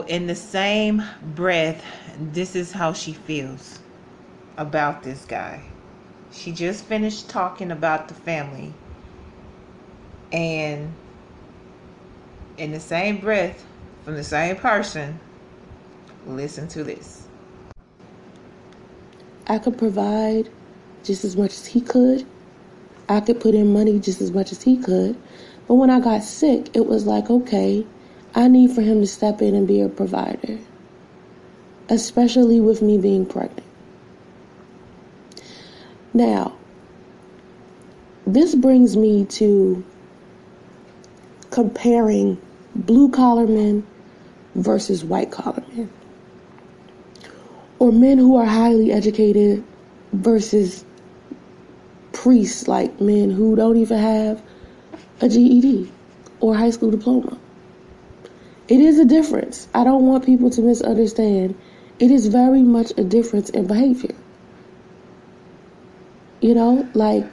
in 0.09 0.27
the 0.27 0.35
same 0.35 1.03
breath, 1.35 1.85
this 2.19 2.55
is 2.55 2.73
how 2.73 2.93
she 2.93 3.13
feels 3.13 3.81
about 4.57 5.03
this 5.03 5.25
guy. 5.25 5.63
She 6.31 6.53
just 6.53 6.85
finished 6.85 7.29
talking 7.29 7.71
about 7.71 8.09
the 8.09 8.15
family. 8.15 8.73
And 10.33 10.93
in 12.57 12.73
the 12.73 12.81
same 12.81 13.19
breath, 13.19 13.65
from 14.05 14.15
the 14.15 14.25
same 14.25 14.57
person, 14.57 15.19
listen 16.27 16.69
to 16.69 16.85
this. 16.85 17.27
I 19.47 19.59
could 19.59 19.77
provide 19.77 20.49
just 21.03 21.25
as 21.25 21.37
much 21.37 21.53
as 21.53 21.67
he 21.67 21.81
could. 21.81 22.27
I 23.09 23.21
could 23.21 23.41
put 23.41 23.55
in 23.55 23.73
money 23.73 23.99
just 23.99 24.21
as 24.21 24.31
much 24.31 24.53
as 24.53 24.63
he 24.63 24.77
could. 24.77 25.17
But 25.67 25.75
when 25.75 25.91
I 25.91 26.01
got 26.01 26.23
sick, 26.23 26.75
it 26.75 26.87
was 26.87 27.07
like, 27.07 27.31
okay, 27.31 27.87
I 28.35 28.49
need 28.49 28.71
for 28.71 28.81
him 28.81 29.01
to 29.01 29.07
step 29.07 29.43
in 29.43 29.55
and 29.55 29.69
be 29.69 29.81
a 29.83 29.89
provider, 29.89 30.59
especially 31.91 32.61
with 32.61 32.81
me 32.81 32.97
being 32.97 33.27
pregnant. 33.27 33.67
Now, 36.15 36.57
this 38.27 38.55
brings 38.55 38.97
me 38.97 39.27
to 39.27 39.85
comparing 41.51 42.41
blue 42.75 43.11
collar 43.11 43.47
men 43.47 43.87
versus 44.55 45.05
white 45.05 45.31
collar 45.31 45.63
men, 45.75 45.91
or 47.79 47.93
men 47.93 48.17
who 48.17 48.37
are 48.37 48.47
highly 48.47 48.93
educated 48.93 49.63
versus 50.13 50.85
priests 52.13 52.69
like 52.69 53.01
men 53.01 53.31
who 53.31 53.57
don't 53.57 53.77
even 53.77 53.99
have 53.99 54.43
a 55.21 55.29
GED 55.29 55.91
or 56.41 56.55
high 56.55 56.71
school 56.71 56.91
diploma. 56.91 57.39
It 58.73 58.81
is 58.81 58.99
a 58.99 59.05
difference. 59.05 59.69
I 59.75 59.85
don't 59.85 60.07
want 60.07 60.25
people 60.25 60.49
to 60.49 60.63
misunderstand. 60.63 61.55
It 61.99 62.11
is 62.11 62.29
very 62.29 62.63
much 62.63 62.91
a 62.97 63.05
difference 63.05 63.51
in 63.51 63.67
behavior. 63.67 64.15
You 66.41 66.55
know, 66.55 66.89
like 66.95 67.27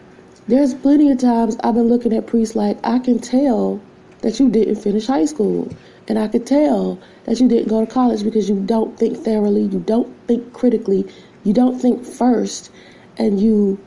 there's 0.50 0.74
plenty 0.74 1.10
of 1.12 1.20
times 1.20 1.56
I've 1.64 1.76
been 1.76 1.88
looking 1.88 2.12
at 2.12 2.28
priests 2.28 2.58
like 2.58 2.78
I 2.84 3.00
can 3.00 3.20
tell 3.20 3.80
that 4.20 4.38
you 4.42 4.50
didn't 4.50 4.84
finish 4.84 5.08
high 5.08 5.24
school. 5.24 5.72
And 6.10 6.20
I 6.20 6.28
could 6.28 6.46
tell 6.46 7.00
that 7.24 7.40
you 7.40 7.48
didn't 7.48 7.70
go 7.70 7.86
to 7.86 7.90
college 7.90 8.26
because 8.26 8.50
you 8.50 8.60
don't 8.60 9.00
think 9.00 9.18
thoroughly, 9.20 9.62
you 9.62 9.80
don't 9.80 10.14
think 10.28 10.52
critically, 10.52 11.08
you 11.46 11.54
don't 11.54 11.80
think 11.80 12.04
first, 12.04 12.70
and 13.16 13.40
you 13.40 13.80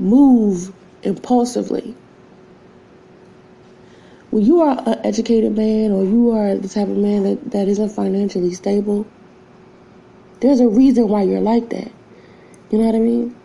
move 0.00 0.72
impulsively 1.04 1.94
when 4.34 4.44
you 4.44 4.62
are 4.62 4.76
an 4.84 4.98
educated 5.04 5.56
man 5.56 5.92
or 5.92 6.02
you 6.02 6.32
are 6.32 6.56
the 6.56 6.68
type 6.68 6.88
of 6.88 6.96
man 6.96 7.22
that, 7.22 7.52
that 7.52 7.68
isn't 7.68 7.90
financially 7.90 8.52
stable, 8.52 9.06
there's 10.40 10.58
a 10.58 10.66
reason 10.66 11.06
why 11.06 11.22
you're 11.22 11.40
like 11.40 11.70
that. 11.70 11.92
You 12.68 12.78
know 12.78 12.86
what 12.86 12.96
I 12.96 12.98
mean? 12.98 13.36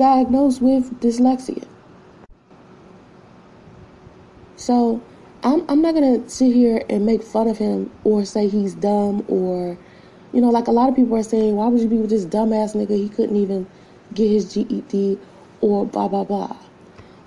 Diagnosed 0.00 0.62
with 0.62 0.98
dyslexia. 1.02 1.62
So 4.56 5.02
I'm 5.42 5.68
I'm 5.68 5.82
not 5.82 5.92
gonna 5.92 6.26
sit 6.26 6.54
here 6.54 6.82
and 6.88 7.04
make 7.04 7.22
fun 7.22 7.48
of 7.48 7.58
him 7.58 7.90
or 8.02 8.24
say 8.24 8.48
he's 8.48 8.74
dumb 8.74 9.26
or 9.28 9.76
you 10.32 10.40
know, 10.40 10.48
like 10.48 10.68
a 10.68 10.70
lot 10.70 10.88
of 10.88 10.96
people 10.96 11.16
are 11.18 11.22
saying, 11.22 11.54
why 11.54 11.66
would 11.66 11.82
you 11.82 11.88
be 11.88 11.98
with 11.98 12.08
this 12.08 12.24
dumbass 12.24 12.74
nigga? 12.74 12.96
He 12.96 13.10
couldn't 13.10 13.36
even 13.36 13.66
get 14.14 14.30
his 14.30 14.54
GED 14.54 15.18
or 15.60 15.84
blah 15.84 16.08
blah 16.08 16.24
blah. 16.24 16.56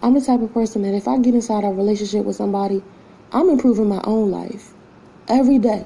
I'm 0.01 0.15
the 0.15 0.21
type 0.21 0.41
of 0.41 0.51
person 0.51 0.81
that 0.81 0.95
if 0.95 1.07
I 1.07 1.19
get 1.19 1.35
inside 1.35 1.63
a 1.63 1.67
relationship 1.67 2.25
with 2.25 2.37
somebody, 2.37 2.81
I'm 3.31 3.49
improving 3.49 3.87
my 3.87 4.01
own 4.03 4.31
life 4.31 4.73
every 5.27 5.59
day. 5.59 5.85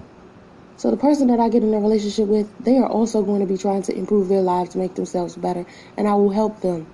So 0.78 0.92
the 0.92 0.98
person 0.98 1.28
that 1.30 1.40
I 1.40 1.50
get 1.50 1.64
in 1.64 1.74
a 1.74 1.80
relationship 1.80 2.28
with, 2.28 2.56
they 2.60 2.78
are 2.78 2.88
also 2.88 3.24
going 3.24 3.42
to 3.42 3.48
be 3.48 3.58
trying 3.58 3.82
to 3.84 3.98
improve 3.98 4.28
their 4.28 4.42
lives 4.42 4.70
to 4.72 4.78
make 4.78 4.94
themselves 4.94 5.36
better, 5.36 5.66
and 5.98 6.08
I 6.08 6.14
will 6.14 6.30
help 6.30 6.62
them. 6.62 6.86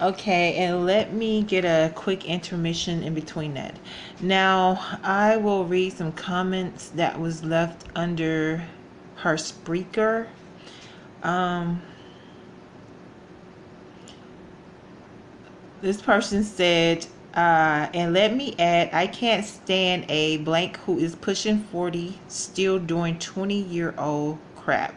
Okay, 0.00 0.54
and 0.54 0.86
let 0.86 1.12
me 1.12 1.42
get 1.42 1.66
a 1.66 1.92
quick 1.94 2.24
intermission 2.24 3.02
in 3.02 3.12
between 3.12 3.52
that. 3.54 3.78
Now, 4.22 4.98
I 5.02 5.36
will 5.36 5.66
read 5.66 5.92
some 5.92 6.12
comments 6.12 6.88
that 6.90 7.20
was 7.20 7.44
left 7.44 7.84
under 7.94 8.66
her 9.16 9.34
Spreaker. 9.34 10.26
Um, 11.22 11.82
this 15.82 16.00
person 16.00 16.42
said, 16.42 17.06
uh, 17.34 17.88
and 17.94 18.12
let 18.12 18.34
me 18.34 18.56
add, 18.58 18.90
I 18.92 19.06
can't 19.06 19.44
stand 19.44 20.06
a 20.08 20.38
blank 20.38 20.78
who 20.78 20.98
is 20.98 21.14
pushing 21.14 21.60
40, 21.64 22.18
still 22.26 22.78
doing 22.78 23.18
20 23.18 23.54
year 23.54 23.94
old 23.96 24.38
crap. 24.56 24.94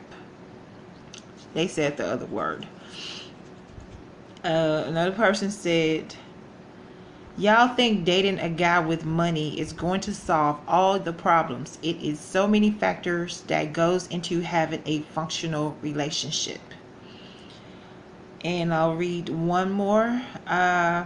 They 1.54 1.68
said 1.68 1.98
the 1.98 2.08
other 2.08 2.26
word. 2.26 2.68
Uh, 4.44 4.84
another 4.88 5.12
person 5.12 5.52
said, 5.52 6.16
Y'all 7.38 7.74
think 7.76 8.06
dating 8.06 8.40
a 8.40 8.50
guy 8.50 8.80
with 8.80 9.06
money 9.06 9.60
is 9.60 9.74
going 9.74 10.02
to 10.02 10.14
solve 10.14 10.60
all 10.68 11.00
the 11.00 11.14
problems. 11.14 11.80
It 11.82 11.98
is 11.98 12.20
so 12.20 12.48
many 12.48 12.70
factors 12.70 13.42
that 13.48 13.74
goes 13.74 14.08
into 14.08 14.42
having 14.42 14.84
a 14.86 15.00
functional 15.00 15.76
relationship. 15.82 16.62
And 18.44 18.74
I'll 18.74 18.96
read 18.96 19.30
one 19.30 19.72
more. 19.72 20.22
Uh, 20.46 21.06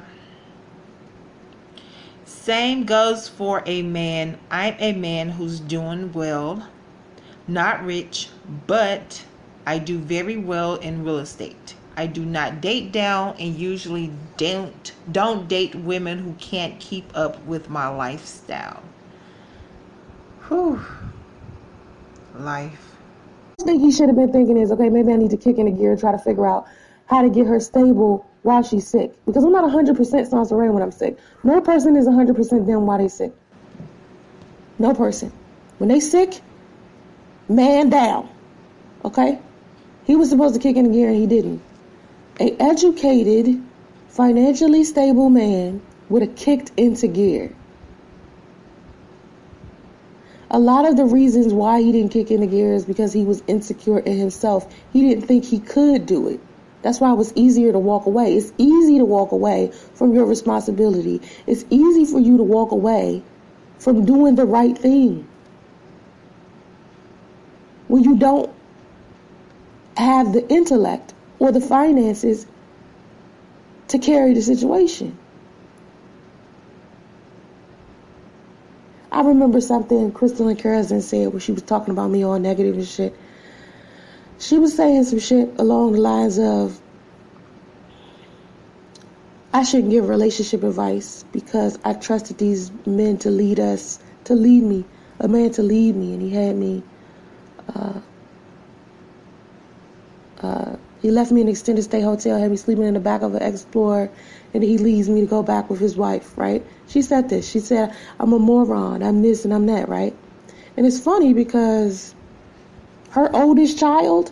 same 2.44 2.86
goes 2.86 3.28
for 3.28 3.64
a 3.66 3.82
man. 3.82 4.38
I'm 4.50 4.76
a 4.80 4.94
man 4.94 5.30
who's 5.30 5.60
doing 5.60 6.14
well, 6.14 6.68
not 7.48 7.84
rich, 7.84 8.30
but 8.68 9.26
I 9.66 9.80
do 9.80 9.98
very 10.00 10.38
well 10.38 10.76
in 10.76 11.04
real 11.04 11.18
estate. 11.18 11.76
I 11.98 12.06
do 12.06 12.24
not 12.24 12.62
date 12.62 12.92
down 12.92 13.36
and 13.40 13.56
usually 13.56 14.12
don't 14.38 14.94
don't 15.12 15.48
date 15.48 15.76
women 15.76 16.20
who 16.20 16.34
can't 16.34 16.80
keep 16.80 17.12
up 17.16 17.44
with 17.46 17.70
my 17.70 17.88
lifestyle. 17.88 18.84
Whew. 20.48 20.80
Life. 22.38 22.96
I 23.60 23.64
think 23.64 23.82
he 23.82 23.92
should 23.92 24.08
have 24.10 24.16
been 24.16 24.32
thinking 24.32 24.58
is, 24.58 24.72
okay, 24.72 24.90
maybe 24.90 25.12
I 25.12 25.16
need 25.16 25.32
to 25.32 25.38
kick 25.38 25.58
into 25.58 25.72
gear 25.72 25.92
and 25.92 26.00
try 26.00 26.12
to 26.12 26.20
figure 26.20 26.46
out 26.48 26.68
how 27.08 27.22
to 27.22 27.30
get 27.30 27.48
her 27.48 27.60
stable 27.60 28.26
while 28.44 28.64
she's 28.64 28.88
sick. 28.88 29.14
Because 29.26 29.44
I'm 29.44 29.52
not 29.52 29.70
100% 29.70 29.96
Sansa 29.96 30.58
Rain 30.58 30.74
when 30.74 30.84
I'm 30.84 30.92
sick. 30.92 31.18
No 31.44 31.60
person 31.62 31.96
is 31.96 32.08
100% 32.08 32.66
them 32.66 32.86
while 32.86 32.98
they 32.98 33.08
sick. 33.08 33.34
No 34.80 34.94
person. 34.94 35.32
When 35.80 35.90
they 35.90 36.00
sick, 36.00 36.42
man 37.50 37.90
down. 37.90 38.30
Okay? 39.04 39.40
He 40.06 40.16
was 40.16 40.30
supposed 40.30 40.56
to 40.56 40.62
kick 40.62 40.76
into 40.76 40.92
gear 40.92 41.10
and 41.10 41.18
he 41.18 41.28
didn't. 41.28 41.62
A 42.40 42.52
educated, 42.62 43.62
financially 44.10 44.84
stable 44.84 45.30
man 45.30 45.82
would 46.10 46.22
have 46.22 46.36
kicked 46.36 46.72
into 46.78 47.08
gear. 47.08 47.54
A 50.50 50.60
lot 50.60 50.88
of 50.88 50.96
the 50.96 51.04
reasons 51.04 51.54
why 51.54 51.82
he 51.82 51.92
didn't 51.92 52.12
kick 52.12 52.32
into 52.32 52.48
gear 52.48 52.74
is 52.74 52.86
because 52.86 53.12
he 53.12 53.26
was 53.26 53.44
insecure 53.48 54.00
in 54.00 54.18
himself. 54.18 54.74
He 54.94 55.02
didn't 55.02 55.26
think 55.26 55.44
he 55.44 55.60
could 55.60 56.06
do 56.06 56.30
it. 56.30 56.40
That's 56.88 57.02
why 57.02 57.12
it 57.12 57.18
was 57.18 57.34
easier 57.36 57.74
to 57.74 57.80
walk 57.80 58.06
away. 58.06 58.38
It's 58.38 58.54
easy 58.58 58.98
to 59.00 59.04
walk 59.04 59.34
away 59.34 59.74
from 59.96 60.14
your 60.14 60.26
responsibility. 60.26 61.20
It's 61.46 61.66
easy 61.70 62.06
for 62.06 62.18
you 62.18 62.38
to 62.38 62.44
walk 62.44 62.72
away 62.72 63.24
from 63.78 64.06
doing 64.06 64.36
the 64.36 64.46
right 64.46 64.78
thing. 64.78 65.28
When 67.90 68.06
you 68.06 68.16
don't 68.16 68.50
have 69.98 70.32
the 70.32 70.48
intellect 70.48 71.14
or 71.40 71.52
the 71.52 71.60
finances 71.60 72.46
to 73.90 74.00
carry 74.00 74.34
the 74.34 74.42
situation. 74.42 75.18
I 79.12 79.24
remember 79.24 79.60
something 79.60 80.14
Crystal 80.14 80.48
and 80.48 81.04
said 81.04 81.34
when 81.34 81.40
she 81.40 81.52
was 81.52 81.64
talking 81.64 81.92
about 81.92 82.12
me 82.12 82.24
all 82.24 82.40
negative 82.40 82.78
and 82.78 82.88
shit. 82.88 83.14
She 84.40 84.58
was 84.60 84.76
saying 84.76 85.04
some 85.06 85.20
shit 85.20 85.50
along 85.58 85.94
the 85.94 86.02
lines 86.02 86.38
of 86.38 86.80
I 89.54 89.64
shouldn't 89.64 89.90
give 89.90 90.08
relationship 90.08 90.64
advice 90.64 91.26
because 91.32 91.80
I 91.84 91.94
trusted 91.94 92.38
these 92.38 92.72
men 92.86 93.18
to 93.20 93.32
lead 93.32 93.60
us, 93.60 94.00
to 94.26 94.36
lead 94.36 94.64
me, 94.64 94.86
a 95.20 95.28
man 95.28 95.52
to 95.52 95.64
lead 95.64 95.96
me, 95.96 96.14
and 96.14 96.22
he 96.22 96.30
had 96.30 96.56
me. 96.56 96.84
Uh, 97.74 98.00
uh, 100.42 100.76
he 101.02 101.10
left 101.10 101.32
me 101.32 101.42
in 101.42 101.48
an 101.48 101.52
extended 101.52 101.84
stay 101.84 102.02
hotel, 102.02 102.38
had 102.38 102.52
me 102.52 102.58
sleeping 102.58 102.84
in 102.86 102.94
the 102.94 103.00
back 103.00 103.24
of 103.24 103.34
an 103.34 103.42
Explorer, 103.42 104.12
and 104.54 104.64
he 104.64 104.78
leaves 104.78 105.10
me 105.10 105.22
to 105.22 105.28
go 105.28 105.42
back 105.42 105.70
with 105.70 105.80
his 105.80 105.96
wife, 105.98 106.38
right? 106.38 106.64
She 106.88 107.02
said 107.02 107.30
this. 107.30 107.50
She 107.50 107.60
said, 107.60 107.96
I'm 108.20 108.34
a 108.34 108.40
moron, 108.40 109.02
I'm 109.02 109.24
this 109.24 109.44
and 109.46 109.54
I'm 109.54 109.66
that, 109.68 109.90
right? 109.90 110.16
And 110.76 110.86
it's 110.86 111.00
funny 111.00 111.34
because 111.34 112.14
her 113.12 113.34
oldest 113.36 113.80
child, 113.80 114.32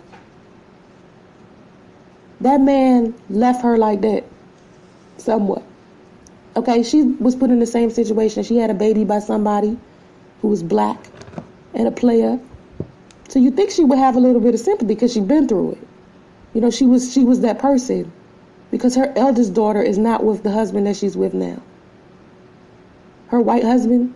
that 2.41 2.61
man 2.61 3.13
left 3.29 3.63
her 3.63 3.77
like 3.77 4.01
that, 4.01 4.23
somewhat. 5.17 5.63
Okay, 6.55 6.83
she 6.83 7.03
was 7.03 7.35
put 7.35 7.49
in 7.49 7.59
the 7.59 7.65
same 7.65 7.89
situation. 7.89 8.43
She 8.43 8.57
had 8.57 8.69
a 8.69 8.73
baby 8.73 9.03
by 9.03 9.19
somebody 9.19 9.77
who 10.41 10.47
was 10.47 10.63
black 10.63 10.97
and 11.73 11.87
a 11.87 11.91
player. 11.91 12.39
So 13.27 13.39
you 13.39 13.51
think 13.51 13.71
she 13.71 13.83
would 13.83 13.99
have 13.99 14.15
a 14.15 14.19
little 14.19 14.39
bit 14.39 14.53
of 14.53 14.59
sympathy 14.59 14.87
because 14.87 15.13
she'd 15.13 15.27
been 15.27 15.47
through 15.47 15.73
it. 15.73 15.87
You 16.53 16.61
know, 16.61 16.71
she 16.71 16.85
was 16.85 17.11
she 17.11 17.25
was 17.25 17.41
that 17.41 17.59
person 17.59 18.11
because 18.71 18.95
her 18.95 19.11
eldest 19.17 19.53
daughter 19.53 19.81
is 19.81 19.97
not 19.97 20.23
with 20.23 20.43
the 20.43 20.51
husband 20.51 20.87
that 20.87 20.95
she's 20.95 21.17
with 21.17 21.33
now. 21.33 21.61
Her 23.27 23.41
white 23.41 23.63
husband 23.63 24.14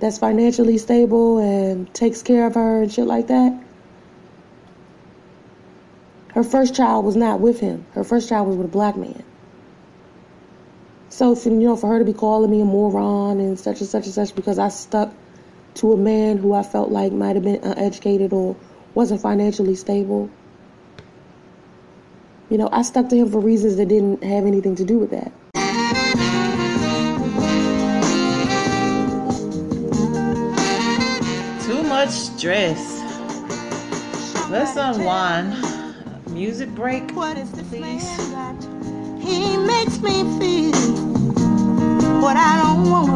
that's 0.00 0.18
financially 0.18 0.78
stable 0.78 1.38
and 1.38 1.92
takes 1.94 2.22
care 2.22 2.46
of 2.46 2.54
her 2.54 2.82
and 2.82 2.92
shit 2.92 3.06
like 3.06 3.28
that. 3.28 3.58
Her 6.34 6.42
first 6.42 6.74
child 6.74 7.04
was 7.04 7.14
not 7.14 7.40
with 7.40 7.60
him. 7.60 7.86
Her 7.92 8.02
first 8.02 8.28
child 8.28 8.48
was 8.48 8.56
with 8.56 8.66
a 8.66 8.70
black 8.70 8.96
man. 8.96 9.22
So, 11.08 11.36
you 11.44 11.50
know, 11.52 11.76
for 11.76 11.86
her 11.86 12.00
to 12.00 12.04
be 12.04 12.12
calling 12.12 12.50
me 12.50 12.60
a 12.60 12.64
moron 12.64 13.38
and 13.38 13.58
such 13.58 13.80
and 13.80 13.88
such 13.88 14.06
and 14.06 14.14
such 14.14 14.34
because 14.34 14.58
I 14.58 14.68
stuck 14.68 15.14
to 15.74 15.92
a 15.92 15.96
man 15.96 16.38
who 16.38 16.52
I 16.52 16.64
felt 16.64 16.90
like 16.90 17.12
might 17.12 17.36
have 17.36 17.44
been 17.44 17.62
uneducated 17.62 18.32
or 18.32 18.56
wasn't 18.94 19.20
financially 19.20 19.76
stable. 19.76 20.28
You 22.50 22.58
know, 22.58 22.68
I 22.72 22.82
stuck 22.82 23.08
to 23.10 23.16
him 23.16 23.30
for 23.30 23.38
reasons 23.40 23.76
that 23.76 23.86
didn't 23.86 24.24
have 24.24 24.44
anything 24.44 24.74
to 24.76 24.84
do 24.84 24.98
with 24.98 25.10
that. 25.10 25.32
Stress. 32.44 33.00
Let's 34.50 34.76
unwind. 34.76 35.56
Music 36.28 36.68
break, 36.74 37.08
please. 37.08 38.06
He 39.18 39.56
makes 39.56 39.98
me 40.00 40.24
feel 40.38 40.76
what 42.20 42.36
I 42.36 42.60
don't 42.62 42.90
wanna 42.90 43.13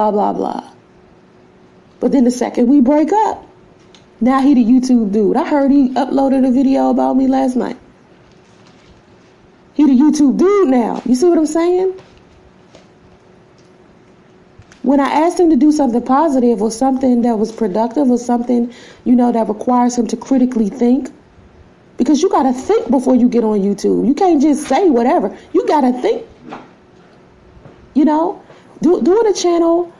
blah, 0.00 0.10
blah, 0.12 0.32
blah. 0.32 0.72
But 1.98 2.12
then 2.12 2.24
the 2.24 2.30
second 2.30 2.68
we 2.68 2.80
break 2.80 3.12
up, 3.12 3.46
now 4.20 4.40
he 4.40 4.54
the 4.54 4.64
YouTube 4.64 5.12
dude. 5.12 5.36
I 5.36 5.46
heard 5.46 5.70
he 5.70 5.90
uploaded 5.90 6.48
a 6.48 6.50
video 6.50 6.88
about 6.88 7.16
me 7.16 7.26
last 7.26 7.56
night. 7.56 7.76
He 9.74 9.84
the 9.84 9.92
YouTube 9.92 10.38
dude 10.38 10.68
now. 10.68 11.02
You 11.04 11.14
see 11.14 11.28
what 11.28 11.38
I'm 11.38 11.46
saying? 11.46 12.00
When 14.82 14.98
I 14.98 15.10
asked 15.10 15.38
him 15.38 15.50
to 15.50 15.56
do 15.56 15.72
something 15.72 16.02
positive 16.02 16.62
or 16.62 16.70
something 16.70 17.22
that 17.22 17.38
was 17.38 17.52
productive 17.52 18.10
or 18.10 18.16
something, 18.16 18.72
you 19.04 19.14
know, 19.14 19.30
that 19.30 19.48
requires 19.48 19.98
him 19.98 20.06
to 20.06 20.16
critically 20.16 20.70
think, 20.70 21.10
because 21.98 22.22
you 22.22 22.30
got 22.30 22.44
to 22.44 22.52
think 22.54 22.90
before 22.90 23.14
you 23.14 23.28
get 23.28 23.44
on 23.44 23.60
YouTube. 23.60 24.06
You 24.06 24.14
can't 24.14 24.40
just 24.40 24.66
say 24.66 24.88
whatever. 24.88 25.36
You 25.52 25.66
got 25.66 25.82
to 25.82 25.92
think. 26.00 26.26
You 27.92 28.06
know, 28.06 28.42
do, 28.82 29.02
doing 29.02 29.26
a 29.26 29.34
channel 29.34 29.92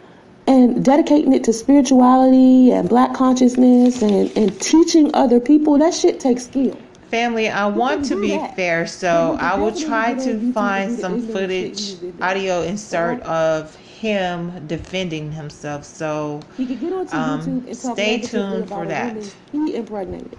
and 0.47 0.85
dedicating 0.85 1.33
it 1.33 1.45
to 1.45 1.53
spirituality 1.53 2.73
and 2.73 2.89
black 2.89 3.15
consciousness 3.15 4.03
and, 4.03 4.37
and 4.37 4.61
teaching 4.61 5.11
other 5.15 5.39
people, 5.39 5.79
that 5.79 5.95
shit 5.95 6.19
takes 6.19 6.45
skill. 6.45 6.77
Family, 7.11 7.49
I 7.49 7.67
want 7.67 8.05
to 8.07 8.21
be 8.21 8.39
fair, 8.55 8.87
so 8.87 9.37
I 9.41 9.57
will 9.57 9.75
try 9.75 10.15
to 10.15 10.53
find 10.53 10.97
some 10.97 11.27
footage, 11.27 11.97
audio 12.21 12.63
insert 12.63 13.21
of 13.23 13.75
him 14.01 14.67
defending 14.67 15.31
himself. 15.31 15.85
So 15.85 16.41
He 16.57 16.67
could 16.67 16.81
get 16.81 16.93
onto 16.93 17.17
um, 17.17 17.41
YouTube 17.41 17.47
and 17.47 17.83
talk 17.83 17.97
stay 17.97 18.21
tuned 18.21 18.69
for 18.69 18.87
that. 18.87 19.35
He 19.53 19.75
impregnated. 19.77 20.39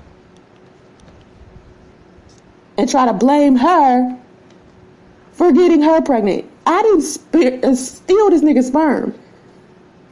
And 2.78 2.90
try 2.90 3.06
to 3.06 3.14
blame 3.14 3.56
her 3.58 4.18
for 5.34 5.52
getting 5.52 5.82
her 5.82 6.02
pregnant. 6.02 6.51
I 6.72 6.82
didn't 6.84 7.02
spe- 7.02 7.64
uh, 7.66 7.76
steal 7.76 8.30
this 8.30 8.42
nigga's 8.42 8.68
sperm. 8.68 9.14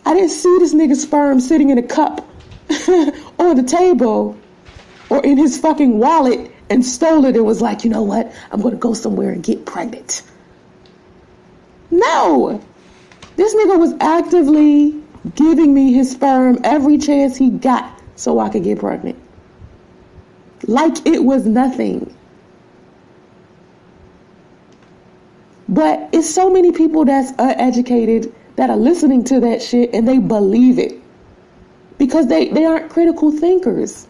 I 0.06 0.14
didn't 0.14 0.32
see 0.32 0.58
this 0.60 0.74
nigga's 0.74 1.02
sperm 1.02 1.40
sitting 1.40 1.70
in 1.70 1.78
a 1.78 1.84
cup 1.84 2.28
on 3.40 3.56
the 3.56 3.64
table 3.66 4.38
or 5.10 5.24
in 5.26 5.38
his 5.38 5.58
fucking 5.58 6.00
wallet 6.00 6.52
and 6.70 6.86
stole 6.86 7.26
it 7.26 7.36
and 7.36 7.46
was 7.46 7.62
like, 7.62 7.84
you 7.84 7.90
know 7.90 8.04
what? 8.04 8.34
I'm 8.52 8.62
gonna 8.62 8.76
go 8.76 8.94
somewhere 8.94 9.32
and 9.32 9.42
get 9.44 9.66
pregnant. 9.66 10.24
No! 11.92 12.62
This 13.38 13.56
nigga 13.56 13.80
was 13.80 13.94
actively 14.02 15.02
giving 15.36 15.74
me 15.74 15.94
his 15.94 16.12
sperm 16.12 16.60
every 16.64 16.98
chance 16.98 17.38
he 17.38 17.52
got 17.52 18.02
so 18.16 18.40
I 18.40 18.50
could 18.50 18.64
get 18.64 18.80
pregnant. 18.80 19.18
Like 20.68 21.06
it 21.08 21.24
was 21.24 21.46
nothing. 21.46 22.14
But 25.70 26.10
it's 26.12 26.28
so 26.28 26.50
many 26.50 26.72
people 26.72 27.06
that's 27.06 27.32
uneducated 27.38 28.34
that 28.56 28.72
are 28.72 28.78
listening 28.78 29.24
to 29.26 29.40
that 29.42 29.62
shit 29.62 29.94
and 29.94 30.08
they 30.08 30.18
believe 30.18 30.80
it. 30.80 31.00
Because 32.00 32.28
they, 32.28 32.50
they 32.50 32.66
aren't 32.66 32.90
critical 32.90 33.32
thinkers. 33.32 34.08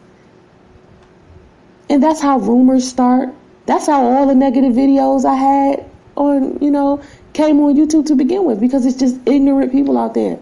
And 1.89 2.01
that's 2.01 2.21
how 2.21 2.39
rumors 2.39 2.87
start. 2.87 3.33
That's 3.65 3.87
how 3.87 4.03
all 4.05 4.25
the 4.25 4.35
negative 4.35 4.73
videos 4.73 5.25
I 5.25 5.35
had 5.35 5.85
on, 6.15 6.59
you 6.63 6.71
know, 6.71 7.01
came 7.33 7.59
on 7.59 7.75
YouTube 7.75 8.05
to 8.07 8.15
begin 8.15 8.45
with 8.45 8.61
because 8.61 8.85
it's 8.85 8.97
just 8.97 9.19
ignorant 9.27 9.71
people 9.71 9.97
out 9.97 10.13
there. 10.13 10.39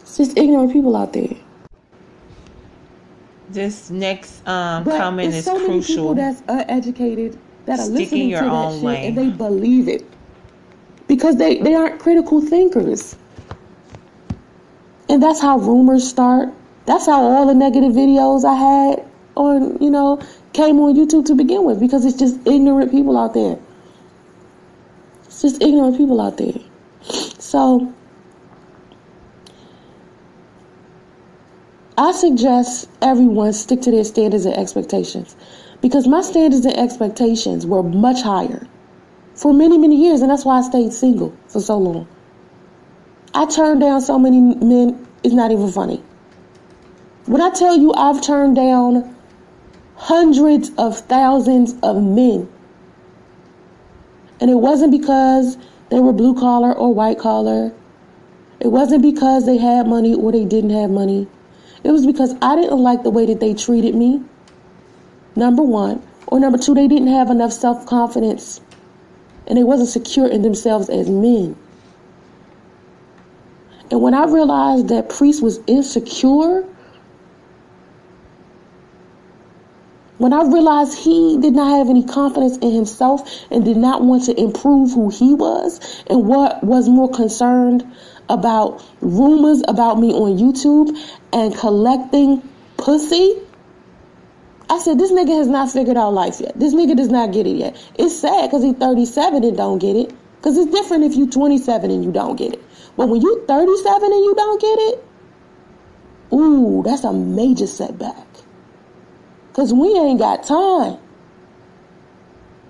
It's 0.00 0.16
just 0.16 0.36
ignorant 0.36 0.72
people 0.72 0.96
out 0.96 1.12
there. 1.12 1.36
This 3.50 3.88
next 3.88 4.46
um, 4.48 4.82
But 4.84 4.98
comment 4.98 5.28
it's 5.28 5.38
is 5.38 5.44
so 5.44 5.54
many 5.54 5.80
people 5.80 5.80
crucial. 5.80 6.14
that's 6.14 6.42
uneducated 6.48 7.38
that 7.66 7.80
are 7.80 7.86
listening 7.86 8.28
your 8.28 8.40
to 8.40 8.46
that 8.46 8.52
own 8.52 8.74
shit 8.74 8.84
lane. 8.84 9.04
and 9.08 9.18
they 9.18 9.36
believe 9.36 9.88
it 9.88 10.04
because 11.06 11.36
they, 11.36 11.58
they 11.58 11.74
aren't 11.74 12.00
critical 12.00 12.40
thinkers. 12.40 13.16
And 15.08 15.22
that's 15.22 15.40
how 15.40 15.58
rumors 15.58 16.08
start. 16.08 16.50
That's 16.86 17.06
how 17.06 17.22
all 17.22 17.46
the 17.46 17.54
negative 17.54 17.92
videos 17.92 18.44
I 18.44 18.54
had 18.54 19.08
on, 19.36 19.82
you 19.82 19.90
know, 19.90 20.20
came 20.52 20.78
on 20.80 20.94
YouTube 20.94 21.26
to 21.26 21.34
begin 21.34 21.64
with 21.64 21.80
because 21.80 22.04
it's 22.04 22.18
just 22.18 22.36
ignorant 22.46 22.90
people 22.90 23.16
out 23.16 23.34
there. 23.34 23.58
It's 25.24 25.42
just 25.42 25.62
ignorant 25.62 25.96
people 25.96 26.20
out 26.20 26.36
there. 26.36 26.54
So 27.38 27.92
I 31.96 32.12
suggest 32.12 32.88
everyone 33.02 33.52
stick 33.52 33.82
to 33.82 33.90
their 33.90 34.04
standards 34.04 34.46
and 34.46 34.56
expectations 34.56 35.36
because 35.84 36.08
my 36.08 36.22
standards 36.22 36.64
and 36.64 36.78
expectations 36.78 37.66
were 37.66 37.82
much 37.82 38.22
higher 38.22 38.66
for 39.34 39.52
many, 39.52 39.76
many 39.76 39.96
years, 39.96 40.22
and 40.22 40.30
that's 40.30 40.42
why 40.42 40.56
I 40.56 40.62
stayed 40.62 40.94
single 40.94 41.36
for 41.46 41.60
so 41.60 41.76
long. 41.76 42.08
I 43.34 43.44
turned 43.44 43.82
down 43.82 44.00
so 44.00 44.18
many 44.18 44.40
men, 44.40 45.06
it's 45.22 45.34
not 45.34 45.50
even 45.52 45.70
funny. 45.70 46.02
When 47.26 47.42
I 47.42 47.50
tell 47.50 47.76
you 47.76 47.92
I've 47.92 48.22
turned 48.22 48.56
down 48.56 49.14
hundreds 49.96 50.70
of 50.78 51.00
thousands 51.00 51.74
of 51.82 52.02
men, 52.02 52.48
and 54.40 54.50
it 54.50 54.54
wasn't 54.54 54.90
because 54.90 55.58
they 55.90 56.00
were 56.00 56.14
blue 56.14 56.34
collar 56.34 56.72
or 56.72 56.94
white 56.94 57.18
collar, 57.18 57.74
it 58.58 58.68
wasn't 58.68 59.02
because 59.02 59.44
they 59.44 59.58
had 59.58 59.86
money 59.86 60.14
or 60.14 60.32
they 60.32 60.46
didn't 60.46 60.70
have 60.70 60.88
money. 60.88 61.28
It 61.82 61.90
was 61.90 62.06
because 62.06 62.34
I 62.40 62.56
didn't 62.56 62.78
like 62.78 63.02
the 63.02 63.10
way 63.10 63.26
that 63.26 63.40
they 63.40 63.52
treated 63.52 63.94
me. 63.94 64.22
Number 65.36 65.62
one. 65.62 66.02
Or 66.26 66.40
number 66.40 66.58
two, 66.58 66.74
they 66.74 66.88
didn't 66.88 67.08
have 67.08 67.30
enough 67.30 67.52
self 67.52 67.86
confidence 67.86 68.60
and 69.46 69.58
they 69.58 69.64
wasn't 69.64 69.88
secure 69.88 70.26
in 70.26 70.42
themselves 70.42 70.88
as 70.88 71.08
men. 71.08 71.56
And 73.90 74.00
when 74.00 74.14
I 74.14 74.24
realized 74.24 74.88
that 74.88 75.08
Priest 75.10 75.42
was 75.42 75.60
insecure, 75.66 76.64
when 80.18 80.32
I 80.32 80.42
realized 80.44 80.98
he 80.98 81.38
did 81.40 81.52
not 81.52 81.76
have 81.78 81.90
any 81.90 82.04
confidence 82.04 82.56
in 82.58 82.72
himself 82.72 83.28
and 83.50 83.64
did 83.64 83.76
not 83.76 84.02
want 84.02 84.24
to 84.24 84.40
improve 84.40 84.92
who 84.92 85.10
he 85.10 85.34
was, 85.34 86.02
and 86.08 86.26
what 86.26 86.64
was 86.64 86.88
more 86.88 87.10
concerned 87.10 87.84
about 88.30 88.82
rumors 89.02 89.62
about 89.68 90.00
me 90.00 90.12
on 90.12 90.38
YouTube 90.38 90.96
and 91.32 91.54
collecting 91.54 92.42
pussy, 92.78 93.34
I 94.70 94.78
said, 94.78 94.98
this 94.98 95.12
nigga 95.12 95.36
has 95.36 95.48
not 95.48 95.70
figured 95.70 95.96
out 95.96 96.14
life 96.14 96.40
yet. 96.40 96.58
This 96.58 96.74
nigga 96.74 96.96
does 96.96 97.10
not 97.10 97.32
get 97.32 97.46
it 97.46 97.56
yet. 97.56 97.76
It's 97.98 98.16
sad 98.16 98.48
because 98.48 98.62
he's 98.62 98.76
37 98.76 99.44
and 99.44 99.56
don't 99.56 99.78
get 99.78 99.96
it. 99.96 100.14
Because 100.36 100.56
it's 100.56 100.70
different 100.70 101.04
if 101.04 101.16
you 101.16 101.28
27 101.30 101.90
and 101.90 102.04
you 102.04 102.12
don't 102.12 102.36
get 102.36 102.54
it. 102.54 102.62
But 102.96 103.08
when 103.08 103.20
you 103.20 103.44
37 103.46 104.12
and 104.12 104.24
you 104.24 104.34
don't 104.34 104.60
get 104.60 104.78
it, 104.78 105.04
ooh, 106.32 106.82
that's 106.84 107.04
a 107.04 107.12
major 107.12 107.66
setback. 107.66 108.26
Because 109.48 109.72
we 109.72 109.88
ain't 109.98 110.18
got 110.18 110.44
time. 110.44 110.98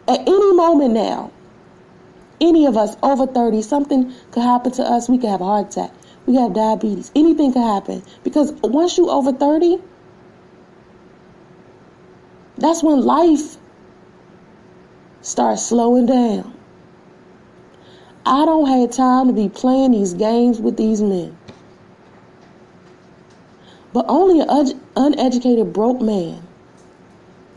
At 0.07 0.21
any 0.21 0.53
moment 0.53 0.95
now, 0.95 1.31
any 2.41 2.67
of 2.67 2.77
us 2.77 2.97
over 3.03 3.27
30, 3.27 3.63
something 3.63 4.13
could 4.33 4.43
happen 4.43 4.73
to 4.73 4.83
us. 4.83 5.09
We 5.09 5.19
could 5.19 5.31
have 5.31 5.41
a 5.41 5.45
heart 5.45 5.69
attack. 5.69 5.93
We 6.27 6.35
could 6.35 6.43
have 6.43 6.55
diabetes. 6.55 7.11
Anything 7.15 7.53
could 7.53 7.63
happen. 7.63 8.03
Because 8.23 8.53
once 8.63 8.99
you 8.99 9.09
over 9.11 9.33
30, 9.33 9.79
that's 12.57 12.83
when 12.83 13.01
life 13.01 13.57
starts 15.23 15.67
slowing 15.67 16.07
down. 16.07 16.55
I 18.27 18.45
don't 18.45 18.67
have 18.69 18.91
time 18.91 19.27
to 19.27 19.33
be 19.33 19.49
playing 19.49 19.93
these 19.93 20.15
games 20.15 20.61
with 20.61 20.77
these 20.77 21.03
men. 21.03 21.37
But 23.93 24.07
only 24.09 24.41
an 24.41 24.81
uneducated 24.97 25.73
broke 25.73 26.01
man 26.01 26.43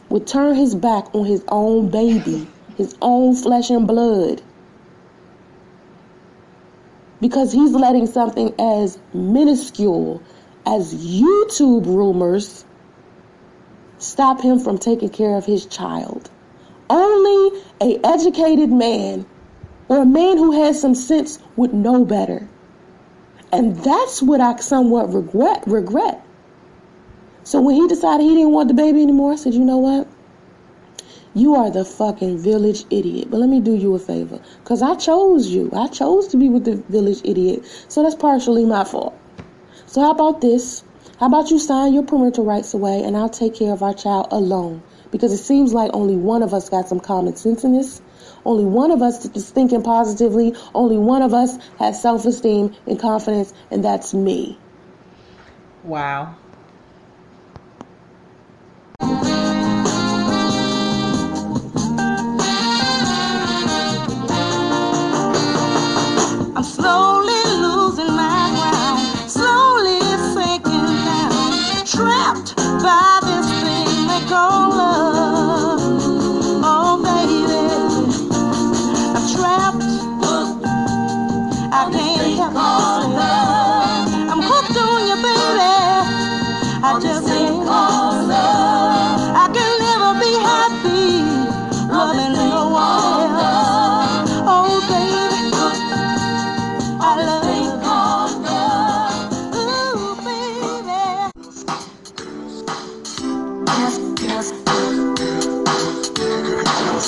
would 0.09 0.27
turn 0.27 0.55
his 0.55 0.75
back 0.75 1.13
on 1.15 1.25
his 1.25 1.43
own 1.47 1.89
baby, 1.89 2.47
his 2.75 2.95
own 3.01 3.35
flesh 3.35 3.69
and 3.69 3.87
blood, 3.87 4.41
because 7.19 7.51
he's 7.51 7.71
letting 7.71 8.07
something 8.07 8.53
as 8.59 8.99
minuscule 9.13 10.21
as 10.65 10.93
YouTube 10.93 11.85
rumors 11.85 12.65
stop 13.97 14.41
him 14.41 14.59
from 14.59 14.77
taking 14.77 15.09
care 15.09 15.35
of 15.35 15.45
his 15.45 15.65
child. 15.65 16.29
Only 16.89 17.61
a 17.81 17.99
educated 18.05 18.71
man 18.71 19.25
or 19.89 20.01
a 20.01 20.05
man 20.05 20.37
who 20.37 20.51
has 20.63 20.81
some 20.81 20.95
sense 20.95 21.39
would 21.55 21.73
know 21.73 22.05
better. 22.05 22.47
And 23.51 23.77
that's 23.77 24.21
what 24.21 24.41
I 24.41 24.57
somewhat 24.57 25.13
regret 25.13 25.63
regret. 25.67 26.23
So 27.43 27.61
when 27.61 27.75
he 27.75 27.87
decided 27.87 28.23
he 28.23 28.35
didn't 28.35 28.51
want 28.51 28.67
the 28.67 28.73
baby 28.73 29.01
anymore, 29.01 29.31
I 29.31 29.35
said, 29.37 29.53
you 29.53 29.63
know 29.63 29.77
what? 29.77 30.07
You 31.33 31.55
are 31.55 31.69
the 31.69 31.85
fucking 31.85 32.39
village 32.39 32.83
idiot. 32.89 33.29
But 33.31 33.39
let 33.39 33.49
me 33.49 33.61
do 33.61 33.73
you 33.73 33.95
a 33.95 33.99
favor. 33.99 34.41
Because 34.63 34.81
I 34.81 34.95
chose 34.95 35.47
you. 35.47 35.69
I 35.73 35.87
chose 35.87 36.27
to 36.29 36.37
be 36.37 36.49
with 36.49 36.65
the 36.65 36.75
village 36.91 37.21
idiot. 37.23 37.63
So 37.87 38.03
that's 38.03 38.15
partially 38.15 38.65
my 38.65 38.83
fault. 38.83 39.17
So 39.85 40.01
how 40.01 40.11
about 40.11 40.41
this? 40.41 40.83
How 41.19 41.25
about 41.25 41.49
you 41.49 41.57
sign 41.57 41.95
your 41.95 42.03
parental 42.03 42.45
rights 42.45 42.75
away 42.75 43.01
and 43.03 43.17
I'll 43.17 43.27
take 43.27 43.55
care 43.55 43.73
of 43.73 43.81
our 43.81 43.93
child 43.95 44.27
alone? 44.29 44.83
Because 45.09 45.33
it 45.33 45.39
seems 45.39 45.73
like 45.73 45.89
only 45.95 46.15
one 46.15 46.43
of 46.43 46.53
us 46.53 46.69
got 46.69 46.87
some 46.87 46.99
common 46.99 47.35
sense 47.35 47.63
in 47.63 47.73
this. 47.73 48.01
Only 48.45 48.65
one 48.65 48.91
of 48.91 49.01
us 49.01 49.25
is 49.25 49.49
thinking 49.49 49.81
positively. 49.81 50.53
Only 50.75 50.97
one 50.97 51.23
of 51.23 51.33
us 51.33 51.57
has 51.79 51.99
self 51.99 52.25
esteem 52.25 52.75
and 52.85 52.99
confidence, 52.99 53.51
and 53.71 53.83
that's 53.83 54.13
me. 54.13 54.59
Wow. 55.83 56.35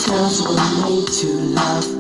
Were 0.08 0.82
made 0.82 1.08
to 1.08 1.28
love. 1.28 1.99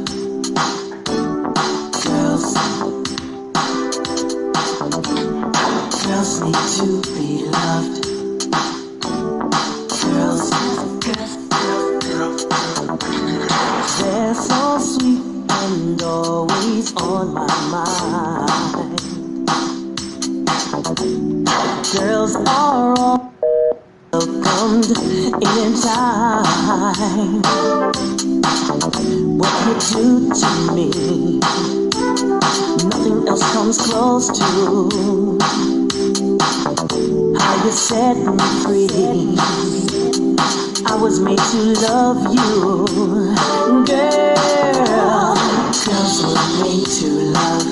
You 37.69 37.75
set 37.75 38.17
me 38.17 38.45
free. 38.63 38.89
I 40.87 40.95
was 40.99 41.19
made 41.19 41.37
to 41.37 41.57
love 41.85 42.17
you, 42.33 42.87
girl. 43.85 45.35
Girls 45.85 46.15
were 46.25 46.41
made 46.63 46.87
to 46.97 47.09
love. 47.29 47.65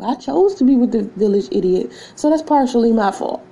I 0.00 0.14
chose 0.14 0.54
to 0.54 0.64
be 0.64 0.74
with 0.74 0.92
the 0.92 1.02
village 1.16 1.48
idiot, 1.52 1.92
so 2.14 2.30
that's 2.30 2.40
partially 2.40 2.92
my 2.92 3.10
fault. 3.10 3.44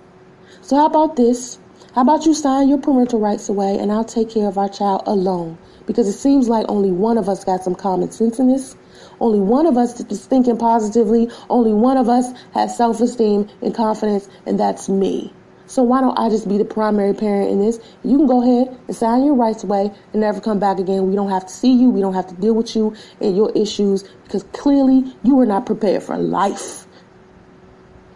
So 0.63 0.77
how 0.77 0.87
about 0.87 1.17
this? 1.17 1.59
How 1.95 2.01
about 2.01 2.25
you 2.25 2.33
sign 2.33 2.71
your 2.71 2.79
parental 2.79 3.21
rights 3.21 3.51
away 3.51 3.77
and 3.79 3.93
I'll 3.93 4.05
take 4.05 4.31
care 4.31 4.49
of 4.49 4.57
our 4.57 4.71
child 4.71 5.03
alone? 5.05 5.59
Because 5.85 6.09
it 6.09 6.15
seems 6.15 6.49
like 6.49 6.65
only 6.71 6.93
one 6.93 7.19
of 7.19 7.29
us 7.29 7.45
got 7.45 7.63
some 7.63 7.75
common 7.75 8.11
sense 8.11 8.39
in 8.39 8.49
this. 8.49 8.75
Only 9.23 9.39
one 9.39 9.67
of 9.67 9.79
us 9.79 10.01
is 10.01 10.27
thinking 10.27 10.59
positively. 10.59 11.31
Only 11.49 11.73
one 11.73 11.97
of 11.97 12.09
us 12.09 12.33
has 12.55 12.77
self 12.77 13.01
esteem 13.01 13.49
and 13.63 13.73
confidence, 13.73 14.29
and 14.47 14.59
that's 14.59 14.89
me. 14.89 15.33
So 15.67 15.85
why 15.85 16.01
don't 16.01 16.19
I 16.19 16.29
just 16.29 16.49
be 16.49 16.59
the 16.59 16.65
primary 16.65 17.15
parent 17.15 17.49
in 17.49 17.61
this? 17.61 17.79
You 18.03 18.17
can 18.19 18.27
go 18.27 18.43
ahead 18.43 18.77
and 18.89 18.97
sign 18.97 19.23
your 19.23 19.37
rights 19.37 19.63
away 19.63 19.93
and 20.13 20.21
never 20.23 20.41
come 20.41 20.59
back 20.59 20.81
again. 20.81 21.09
We 21.09 21.15
don't 21.15 21.31
have 21.31 21.47
to 21.47 21.53
see 21.53 21.73
you. 21.73 21.89
We 21.89 22.01
don't 22.01 22.15
have 22.15 22.27
to 22.27 22.35
deal 22.35 22.55
with 22.55 22.75
you 22.75 22.97
and 23.21 23.37
your 23.37 23.53
issues 23.55 24.03
because 24.25 24.43
clearly 24.53 25.15
you 25.23 25.39
are 25.39 25.47
not 25.47 25.67
prepared 25.67 26.03
for 26.03 26.19
life. 26.19 26.89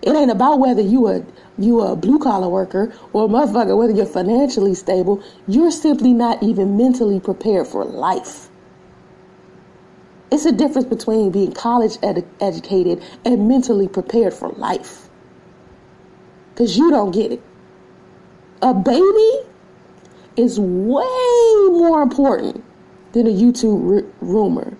It 0.02 0.10
ain't 0.10 0.32
about 0.32 0.58
whether 0.58 0.82
you 0.82 1.06
are 1.06 1.24
you 1.56 1.82
are 1.82 1.92
a 1.92 1.96
blue 1.96 2.18
collar 2.18 2.48
worker 2.48 2.92
or 3.12 3.26
a 3.26 3.28
motherfucker, 3.28 3.78
whether 3.78 3.92
you're 3.92 4.06
financially 4.06 4.74
stable. 4.74 5.22
You're 5.46 5.70
simply 5.70 6.12
not 6.12 6.42
even 6.42 6.76
mentally 6.76 7.20
prepared 7.20 7.68
for 7.68 7.84
life. 7.84 8.45
It's 10.30 10.44
a 10.44 10.52
difference 10.52 10.88
between 10.88 11.30
being 11.30 11.52
college 11.52 11.98
ed- 12.02 12.26
educated 12.40 13.02
and 13.24 13.48
mentally 13.48 13.88
prepared 13.88 14.34
for 14.34 14.48
life. 14.50 15.08
Because 16.50 16.76
you 16.76 16.90
don't 16.90 17.12
get 17.12 17.32
it. 17.32 17.42
A 18.62 18.74
baby 18.74 19.30
is 20.36 20.58
way 20.58 21.68
more 21.70 22.02
important 22.02 22.64
than 23.12 23.26
a 23.26 23.30
YouTube 23.30 24.04
r- 24.04 24.10
rumor. 24.20 24.76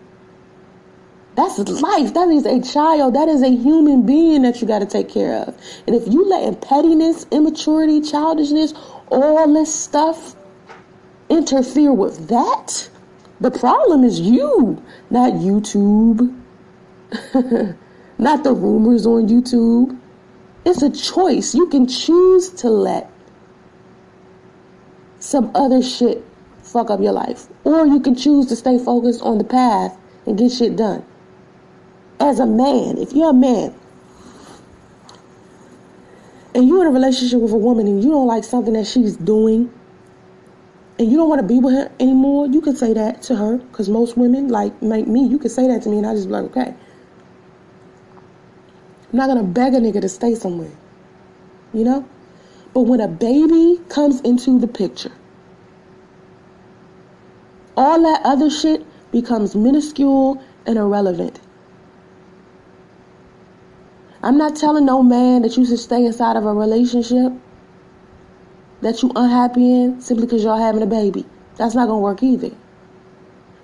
That's 1.37 1.59
life. 1.59 2.15
That 2.15 2.29
is 2.29 2.47
a 2.47 2.63
child. 2.63 3.15
That 3.15 3.29
is 3.29 3.43
a 3.43 3.51
human 3.51 4.07
being 4.07 4.43
that 4.43 4.63
you 4.63 4.67
got 4.67 4.79
to 4.79 4.87
take 4.87 5.11
care 5.11 5.35
of. 5.35 5.55
And 5.87 5.95
if 5.95 6.11
you 6.11 6.27
letting 6.27 6.57
pettiness, 6.57 7.27
immaturity, 7.31 8.01
childishness, 8.01 8.73
all 9.11 9.53
this 9.53 9.73
stuff 9.73 10.35
interfere 11.29 11.93
with 11.93 12.29
that, 12.29 12.89
the 13.41 13.51
problem 13.51 14.05
is 14.05 14.21
you, 14.21 14.83
not 15.11 15.35
YouTube, 15.35 16.35
not 18.19 18.45
the 18.45 18.53
rumors 18.53 19.07
on 19.07 19.29
YouTube. 19.29 19.99
It's 20.65 20.83
a 20.83 20.91
choice. 20.91 21.55
You 21.55 21.67
can 21.69 21.87
choose 21.87 22.51
to 22.51 22.69
let 22.69 23.11
some 25.21 25.51
other 25.55 25.83
shit 25.83 26.25
fuck 26.63 26.91
up 26.91 27.01
your 27.01 27.13
life, 27.13 27.47
or 27.65 27.87
you 27.87 28.01
can 28.01 28.15
choose 28.15 28.47
to 28.47 28.57
stay 28.57 28.79
focused 28.79 29.23
on 29.23 29.39
the 29.39 29.45
path 29.45 29.97
and 30.27 30.37
get 30.37 30.51
shit 30.51 30.77
done. 30.77 31.05
As 32.19 32.41
a 32.41 32.47
man, 32.47 32.99
if 32.99 33.13
you're 33.13 33.31
a 33.31 33.35
man 33.35 33.75
and 36.55 36.67
you're 36.67 36.81
in 36.81 36.87
a 36.89 36.91
relationship 36.91 37.41
with 37.41 37.53
a 37.53 37.57
woman 37.57 37.87
and 37.87 38.03
you 38.03 38.11
don't 38.11 38.27
like 38.27 38.43
something 38.43 38.73
that 38.73 38.87
she's 38.87 39.17
doing 39.17 39.71
and 40.99 41.11
you 41.11 41.17
don't 41.17 41.29
want 41.29 41.41
to 41.41 41.47
be 41.47 41.59
with 41.59 41.75
her 41.75 41.93
anymore, 42.01 42.47
you 42.47 42.61
can 42.61 42.75
say 42.75 42.95
that 42.95 43.23
to 43.23 43.37
her. 43.37 43.59
Because 43.59 43.89
most 43.89 44.17
women, 44.17 44.49
like, 44.49 44.73
like 44.81 45.07
me, 45.07 45.27
you 45.27 45.39
can 45.39 45.51
say 45.51 45.69
that 45.69 45.83
to 45.83 45.91
me 45.91 45.99
and 45.99 46.07
I 46.07 46.15
just 46.15 46.27
be 46.27 46.33
like, 46.33 46.45
okay. 46.45 46.75
I'm 49.13 49.19
not 49.19 49.27
going 49.27 49.39
to 49.39 49.45
beg 49.45 49.75
a 49.75 49.79
nigga 49.79 50.01
to 50.01 50.09
stay 50.09 50.35
somewhere. 50.35 50.73
You 51.75 51.85
know? 51.85 52.09
But 52.73 52.83
when 52.83 53.01
a 53.01 53.09
baby 53.09 53.81
comes 53.89 54.21
into 54.23 54.59
the 54.59 54.69
picture, 54.69 55.13
all 57.77 58.03
that 58.03 58.23
other 58.25 58.51
shit 58.51 58.85
becomes 59.13 59.55
minuscule 59.55 60.43
and 60.67 60.79
irrelevant. 60.79 61.41
I'm 64.23 64.39
not 64.39 64.57
telling 64.57 64.87
no 64.87 65.03
man 65.03 65.43
that 65.43 65.57
you 65.57 65.67
should 65.67 65.79
stay 65.79 66.05
inside 66.05 66.37
of 66.37 66.47
a 66.47 66.53
relationship 66.53 67.33
that 68.83 69.03
you 69.03 69.11
unhappy 69.17 69.83
in 69.83 70.01
simply 70.01 70.27
because 70.27 70.45
y'all 70.45 70.59
having 70.59 70.83
a 70.83 70.87
baby. 70.87 71.25
That's 71.57 71.75
not 71.75 71.87
gonna 71.87 72.01
work 72.01 72.23
either. 72.23 72.51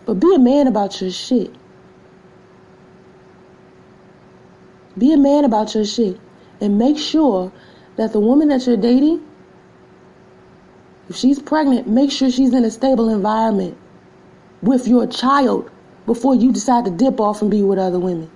But 0.07 0.15
be 0.15 0.35
a 0.35 0.39
man 0.39 0.67
about 0.67 1.01
your 1.01 1.11
shit. 1.11 1.55
Be 4.97 5.13
a 5.13 5.17
man 5.17 5.45
about 5.45 5.75
your 5.75 5.85
shit. 5.85 6.19
And 6.61 6.79
make 6.79 6.99
sure 6.99 7.53
that 7.97 8.13
the 8.13 8.21
woman 8.21 8.49
that 8.49 8.67
you're 8.67 8.77
dating, 8.77 9.25
if 11.09 11.17
she's 11.17 11.41
pregnant, 11.41 11.89
make 11.89 12.11
sure 12.11 12.31
she's 12.31 12.53
in 12.53 12.65
a 12.65 12.71
stable 12.71 13.09
environment 13.09 13.77
with 14.63 14.87
your 14.87 15.07
child 15.07 15.71
before 16.07 16.35
you 16.35 16.53
decide 16.53 16.85
to 16.85 16.91
dip 16.91 17.21
off 17.21 17.43
and 17.43 17.51
be 17.51 17.63
with 17.63 17.79
other 17.79 17.99
women. 17.99 18.31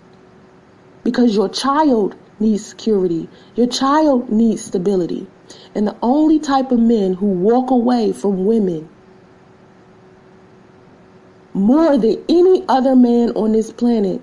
Because 1.05 1.35
your 1.35 1.49
child 1.49 2.17
needs 2.41 2.67
security. 2.67 3.29
Your 3.55 3.67
child 3.67 4.31
needs 4.31 4.65
stability. 4.65 5.27
And 5.75 5.87
the 5.87 5.97
only 6.03 6.39
type 6.39 6.73
of 6.73 6.79
men 6.79 7.15
who 7.15 7.27
walk 7.27 7.71
away 7.71 8.13
from 8.13 8.47
women 8.47 8.89
more 11.55 11.97
than 11.97 12.23
any 12.29 12.65
other 12.69 12.95
man 12.95 13.31
on 13.31 13.53
this 13.53 13.73
planet 13.73 14.21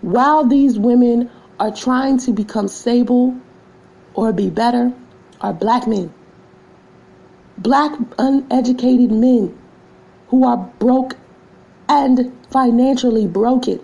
while 0.00 0.44
these 0.46 0.78
women 0.78 1.30
are 1.58 1.70
trying 1.70 2.16
to 2.16 2.32
become 2.32 2.68
stable 2.68 3.36
or 4.14 4.32
be 4.32 4.48
better 4.48 4.92
are 5.40 5.52
black 5.52 5.86
men. 5.86 6.12
Black 7.58 7.92
uneducated 8.18 9.10
men 9.12 9.56
who 10.28 10.44
are 10.44 10.56
broke 10.78 11.16
and 11.88 12.32
financially 12.50 13.26
broken. 13.26 13.78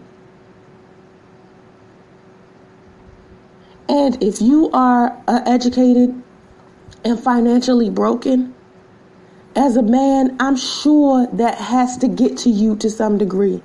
And 3.97 4.23
if 4.23 4.43
you 4.43 4.71
are 4.73 5.07
uh, 5.27 5.41
educated 5.47 6.23
and 7.05 7.19
financially 7.19 7.89
broken, 7.89 8.55
As 9.57 9.75
a 9.79 9.83
man, 9.83 10.37
I'm 10.39 10.55
sure 10.57 11.27
that 11.33 11.57
has 11.57 11.97
to 11.99 12.09
get 12.09 12.37
to 12.39 12.51
you 12.51 12.77
to 12.77 12.91
some 12.91 13.17
degree. 13.17 13.63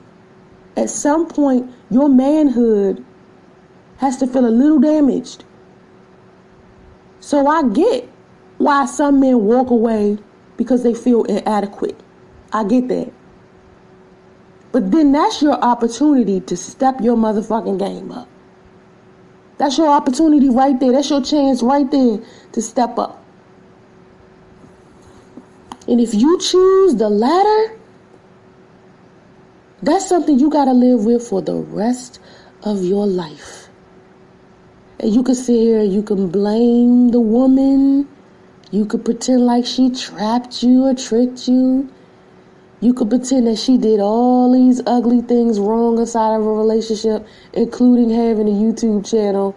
At 0.77 0.89
some 0.89 1.27
point, 1.27 1.69
your 1.89 2.07
manhood 2.07 3.03
has 3.97 4.15
to 4.17 4.27
feel 4.27 4.45
a 4.45 4.49
little 4.49 4.79
damaged. 4.79 5.43
So 7.19 7.45
I 7.47 7.67
get 7.69 8.09
why 8.57 8.85
some 8.85 9.19
men 9.19 9.43
walk 9.43 9.69
away 9.69 10.17
because 10.55 10.83
they 10.83 10.93
feel 10.93 11.25
inadequate. 11.25 11.99
I 12.53 12.63
get 12.63 12.87
that. 12.87 13.11
But 14.71 14.91
then 14.91 15.11
that's 15.11 15.41
your 15.41 15.59
opportunity 15.61 16.39
to 16.39 16.55
step 16.55 17.01
your 17.01 17.17
motherfucking 17.17 17.79
game 17.79 18.13
up. 18.13 18.29
That's 19.61 19.77
your 19.77 19.89
opportunity 19.89 20.49
right 20.49 20.79
there. 20.79 20.91
That's 20.91 21.11
your 21.11 21.21
chance 21.21 21.61
right 21.61 21.85
there 21.91 22.17
to 22.53 22.61
step 22.63 22.97
up. 22.97 23.23
And 25.87 26.01
if 26.01 26.15
you 26.15 26.39
choose 26.39 26.95
the 26.95 27.07
latter, 27.07 27.77
that's 29.83 30.09
something 30.09 30.39
you 30.39 30.49
got 30.49 30.65
to 30.65 30.71
live 30.71 31.05
with 31.05 31.27
for 31.27 31.43
the 31.43 31.57
rest 31.57 32.19
of 32.63 32.83
your 32.83 33.05
life. 33.05 33.67
And 34.99 35.13
you 35.13 35.21
can 35.21 35.35
sit 35.35 35.57
here, 35.57 35.83
you 35.83 36.01
can 36.01 36.29
blame 36.29 37.09
the 37.09 37.19
woman, 37.19 38.07
you 38.71 38.87
could 38.87 39.05
pretend 39.05 39.45
like 39.45 39.67
she 39.67 39.91
trapped 39.91 40.63
you 40.63 40.87
or 40.87 40.95
tricked 40.95 41.47
you. 41.47 41.87
You 42.81 42.95
could 42.95 43.11
pretend 43.11 43.45
that 43.45 43.59
she 43.59 43.77
did 43.77 43.99
all 43.99 44.51
these 44.51 44.81
ugly 44.87 45.21
things 45.21 45.59
wrong 45.59 45.99
inside 45.99 46.35
of 46.35 46.45
a 46.45 46.51
relationship, 46.51 47.27
including 47.53 48.09
having 48.09 48.47
a 48.47 48.51
YouTube 48.51 49.07
channel 49.07 49.55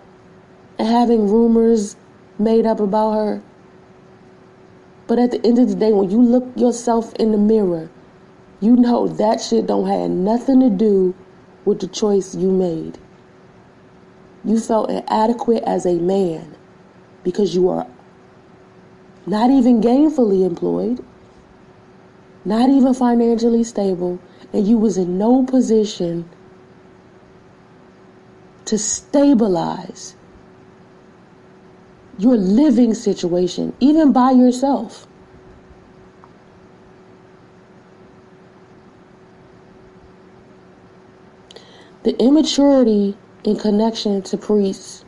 and 0.79 0.87
having 0.87 1.31
rumors 1.31 1.97
made 2.39 2.67
up 2.67 2.81
about 2.81 3.13
her. 3.13 3.43
But 5.07 5.19
at 5.19 5.31
the 5.31 5.47
end 5.47 5.59
of 5.59 5.71
the 5.71 5.75
day, 5.75 5.93
when 5.93 6.11
you 6.11 6.23
look 6.23 6.47
yourself 6.55 7.15
in 7.15 7.33
the 7.33 7.39
mirror, 7.39 7.89
you 8.61 8.77
know 8.77 9.09
that 9.09 9.41
shit 9.41 9.67
don't 9.67 9.89
have 9.89 10.11
nothing 10.11 10.61
to 10.61 10.69
do 10.69 11.15
with 11.65 11.81
the 11.81 11.89
choice 11.89 12.35
you 12.35 12.51
made. 12.51 12.99
You 14.45 14.61
felt 14.61 14.91
inadequate 14.91 15.65
as 15.65 15.87
a 15.87 15.95
man 15.95 16.57
because 17.23 17.55
you 17.55 17.71
are 17.71 17.87
not 19.27 19.51
even 19.51 19.81
gainfully 19.81 20.45
employed, 20.45 21.03
not 22.45 22.69
even 22.69 22.95
financially 22.95 23.65
stable, 23.65 24.19
and 24.53 24.67
you 24.67 24.77
was 24.77 24.97
in 24.97 25.19
no 25.19 25.45
position 25.45 26.29
to 28.67 28.79
stabilize 28.79 30.17
your 32.19 32.37
living 32.37 32.95
situation, 32.95 33.75
even 33.81 34.13
by 34.13 34.31
yourself. 34.31 35.07
The 42.05 42.17
immaturity 42.23 43.17
in 43.45 43.57
connection 43.57 44.21
to 44.23 44.37
priests 44.37 45.05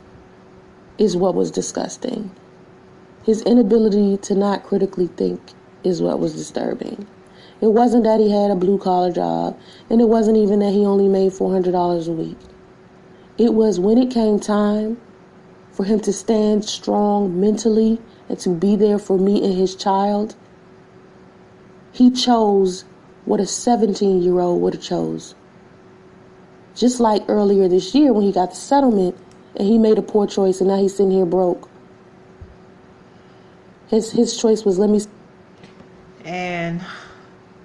is 0.97 1.15
what 1.15 1.35
was 1.35 1.51
disgusting. 1.51 2.31
His 3.23 3.43
inability 3.43 4.17
to 4.17 4.35
not 4.35 4.63
critically 4.63 5.07
think 5.07 5.39
is 5.83 6.01
what 6.01 6.19
was 6.19 6.33
disturbing. 6.33 7.07
It 7.59 7.67
wasn't 7.67 8.03
that 8.03 8.19
he 8.19 8.29
had 8.31 8.51
a 8.51 8.55
blue 8.55 8.77
collar 8.77 9.11
job, 9.11 9.59
and 9.89 9.99
it 9.99 10.09
wasn't 10.09 10.37
even 10.37 10.59
that 10.59 10.73
he 10.73 10.85
only 10.85 11.07
made 11.07 11.31
$400 11.31 12.07
a 12.07 12.11
week. 12.11 12.37
It 13.37 13.53
was 13.53 13.79
when 13.79 13.97
it 13.97 14.11
came 14.11 14.39
time 14.39 14.97
for 15.71 15.83
him 15.83 15.99
to 16.01 16.11
stand 16.11 16.65
strong 16.65 17.39
mentally 17.39 17.99
and 18.29 18.39
to 18.39 18.49
be 18.49 18.75
there 18.75 18.97
for 18.97 19.17
me 19.17 19.43
and 19.43 19.53
his 19.53 19.75
child, 19.75 20.35
he 21.91 22.09
chose 22.09 22.83
what 23.25 23.39
a 23.39 23.45
17 23.45 24.21
year 24.21 24.39
old 24.39 24.61
would 24.61 24.73
have 24.73 24.83
chose. 24.83 25.35
Just 26.75 26.99
like 26.99 27.23
earlier 27.27 27.67
this 27.67 27.93
year 27.93 28.13
when 28.13 28.23
he 28.23 28.31
got 28.31 28.51
the 28.51 28.55
settlement 28.55 29.15
and 29.55 29.67
he 29.67 29.77
made 29.77 29.97
a 29.97 30.01
poor 30.01 30.27
choice 30.27 30.61
and 30.61 30.69
now 30.69 30.77
he's 30.77 30.95
sitting 30.95 31.11
here 31.11 31.25
broke. 31.25 31.69
His 33.87 34.11
his 34.11 34.35
choice 34.35 34.65
was 34.65 34.79
let 34.79 34.89
me 34.89 35.01
And 36.23 36.81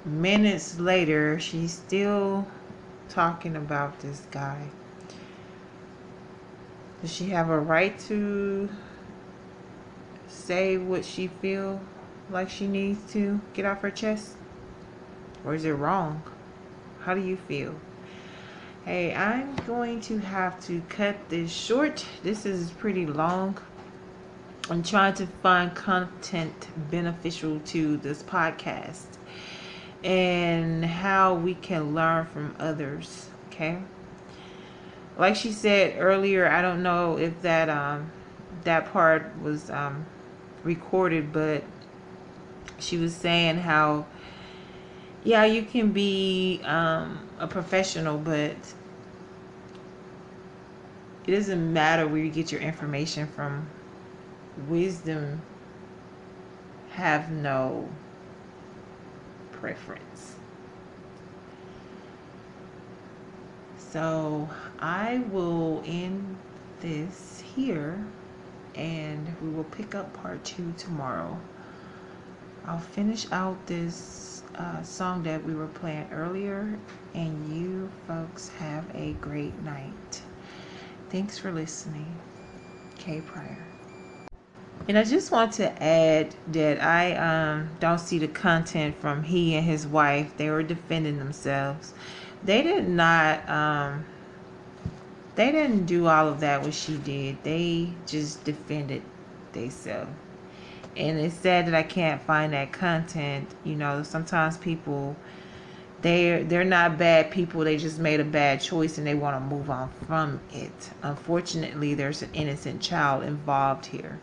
minutes 0.04 0.78
later, 0.78 1.38
she's 1.38 1.72
still 1.72 2.46
talking 3.08 3.56
about 3.56 4.00
this 4.00 4.26
guy. 4.30 4.66
Does 7.00 7.12
she 7.12 7.30
have 7.30 7.50
a 7.50 7.58
right 7.58 7.98
to 8.00 8.68
say 10.28 10.76
what 10.76 11.04
she 11.04 11.28
feel 11.28 11.80
like 12.30 12.48
she 12.48 12.66
needs 12.66 13.12
to 13.12 13.40
get 13.54 13.64
off 13.64 13.82
her 13.82 13.90
chest? 13.90 14.36
Or 15.44 15.54
is 15.54 15.64
it 15.64 15.72
wrong? 15.72 16.22
How 17.00 17.14
do 17.14 17.20
you 17.20 17.36
feel? 17.36 17.74
Hey, 18.84 19.14
I'm 19.14 19.54
going 19.66 20.00
to 20.02 20.18
have 20.18 20.60
to 20.66 20.80
cut 20.88 21.16
this 21.28 21.52
short. 21.52 22.04
This 22.22 22.46
is 22.46 22.70
pretty 22.70 23.06
long. 23.06 23.58
I'm 24.70 24.82
trying 24.82 25.14
to 25.14 25.26
find 25.42 25.74
content 25.74 26.68
beneficial 26.90 27.60
to 27.66 27.96
this 27.98 28.22
podcast 28.22 29.11
and 30.04 30.84
how 30.84 31.34
we 31.34 31.54
can 31.54 31.94
learn 31.94 32.26
from 32.26 32.54
others. 32.58 33.28
Okay 33.48 33.82
like 35.16 35.36
she 35.36 35.52
said 35.52 35.96
earlier, 35.98 36.48
I 36.48 36.62
don't 36.62 36.82
know 36.82 37.18
if 37.18 37.42
that 37.42 37.68
um 37.68 38.10
that 38.64 38.92
part 38.92 39.40
was 39.40 39.70
um 39.70 40.06
recorded, 40.62 41.32
but 41.32 41.64
she 42.78 42.96
was 42.98 43.14
saying 43.14 43.58
how 43.58 44.06
yeah, 45.24 45.44
you 45.44 45.62
can 45.62 45.92
be 45.92 46.60
um 46.64 47.28
a 47.38 47.46
professional, 47.46 48.18
but 48.18 48.56
it 51.26 51.30
doesn't 51.30 51.72
matter 51.72 52.08
where 52.08 52.18
you 52.18 52.30
get 52.30 52.50
your 52.50 52.60
information 52.60 53.26
from. 53.26 53.68
Wisdom 54.68 55.42
have 56.90 57.30
no 57.30 57.88
preference. 59.62 60.34
So 63.78 64.48
I 64.80 65.22
will 65.30 65.84
end 65.86 66.36
this 66.80 67.44
here 67.54 68.04
and 68.74 69.36
we 69.40 69.50
will 69.50 69.64
pick 69.64 69.94
up 69.94 70.12
part 70.14 70.42
two 70.42 70.74
tomorrow. 70.76 71.38
I'll 72.66 72.80
finish 72.80 73.30
out 73.30 73.64
this 73.68 74.42
uh, 74.56 74.82
song 74.82 75.22
that 75.22 75.44
we 75.44 75.54
were 75.54 75.66
playing 75.66 76.08
earlier, 76.12 76.78
and 77.14 77.54
you 77.54 77.90
folks 78.06 78.48
have 78.58 78.84
a 78.94 79.12
great 79.14 79.58
night. 79.62 80.22
Thanks 81.10 81.38
for 81.38 81.52
listening. 81.52 82.16
K 82.98 83.20
Pryor. 83.20 83.71
And 84.88 84.98
I 84.98 85.04
just 85.04 85.30
want 85.30 85.52
to 85.54 85.82
add 85.82 86.34
that 86.52 86.82
I 86.82 87.14
um, 87.16 87.70
don't 87.78 88.00
see 88.00 88.18
the 88.18 88.28
content 88.28 88.96
from 89.00 89.22
he 89.22 89.54
and 89.54 89.64
his 89.64 89.86
wife. 89.86 90.36
They 90.36 90.50
were 90.50 90.62
defending 90.62 91.18
themselves. 91.18 91.94
They 92.44 92.62
did 92.62 92.88
not 92.88 93.48
um 93.48 94.04
they 95.34 95.52
didn't 95.52 95.86
do 95.86 96.08
all 96.08 96.28
of 96.28 96.40
that 96.40 96.62
what 96.62 96.74
she 96.74 96.96
did. 96.98 97.42
They 97.44 97.90
just 98.06 98.44
defended 98.44 99.02
themselves 99.52 100.10
and 100.96 101.18
it's 101.18 101.34
sad 101.36 101.66
that 101.66 101.74
i 101.74 101.82
can't 101.82 102.20
find 102.22 102.52
that 102.52 102.72
content. 102.72 103.48
You 103.64 103.76
know 103.76 104.02
sometimes 104.02 104.56
people 104.58 105.16
they're 106.02 106.42
they're 106.44 106.64
not 106.64 106.98
bad 106.98 107.30
people. 107.30 107.62
They 107.62 107.76
just 107.76 107.98
made 108.00 108.20
a 108.20 108.24
bad 108.24 108.60
choice 108.60 108.98
and 108.98 109.06
they 109.06 109.14
want 109.14 109.36
to 109.36 109.40
move 109.54 109.70
on 109.70 109.90
from 110.06 110.40
it. 110.52 110.90
Unfortunately 111.02 111.94
there's 111.94 112.22
an 112.22 112.30
innocent 112.34 112.82
child 112.82 113.22
involved 113.22 113.86
here 113.86 114.20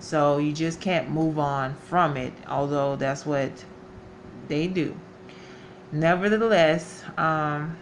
so 0.00 0.38
you 0.38 0.52
just 0.52 0.80
can't 0.80 1.08
move 1.08 1.38
on 1.38 1.74
from 1.74 2.16
it 2.16 2.32
although 2.48 2.96
that's 2.96 3.24
what 3.24 3.64
they 4.48 4.66
do 4.66 4.96
nevertheless, 5.92 7.02
um, 7.16 7.76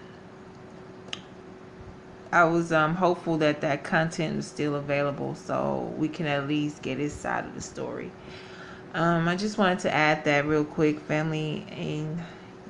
I 2.31 2.45
was 2.45 2.73
um, 2.73 2.95
hopeful 2.95 3.39
that 3.39 3.61
that 3.63 3.85
content 3.85 4.37
was 4.37 4.47
still 4.47 4.75
available 4.75 5.35
so 5.35 5.93
we 5.97 6.09
can 6.09 6.27
at 6.27 6.47
least 6.47 6.83
get 6.83 6.99
his 6.99 7.13
side 7.13 7.45
of 7.45 7.55
the 7.55 7.63
story. 7.63 8.13
Um, 8.95 9.29
I 9.29 9.37
just 9.37 9.59
wanted 9.59 9.81
to 9.81 9.95
add 9.95 10.25
that 10.25 10.47
real 10.47 10.65
quick, 10.65 11.01
family, 11.01 11.67
and 11.71 12.21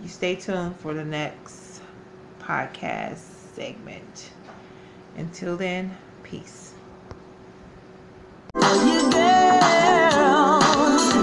you 0.02 0.08
stay 0.08 0.34
tuned 0.36 0.76
for 0.76 0.94
the 0.94 1.04
next 1.04 1.80
podcast 2.40 3.18
segment. 3.54 4.30
Until 5.16 5.56
then, 5.56 5.96
peace. 6.22 6.74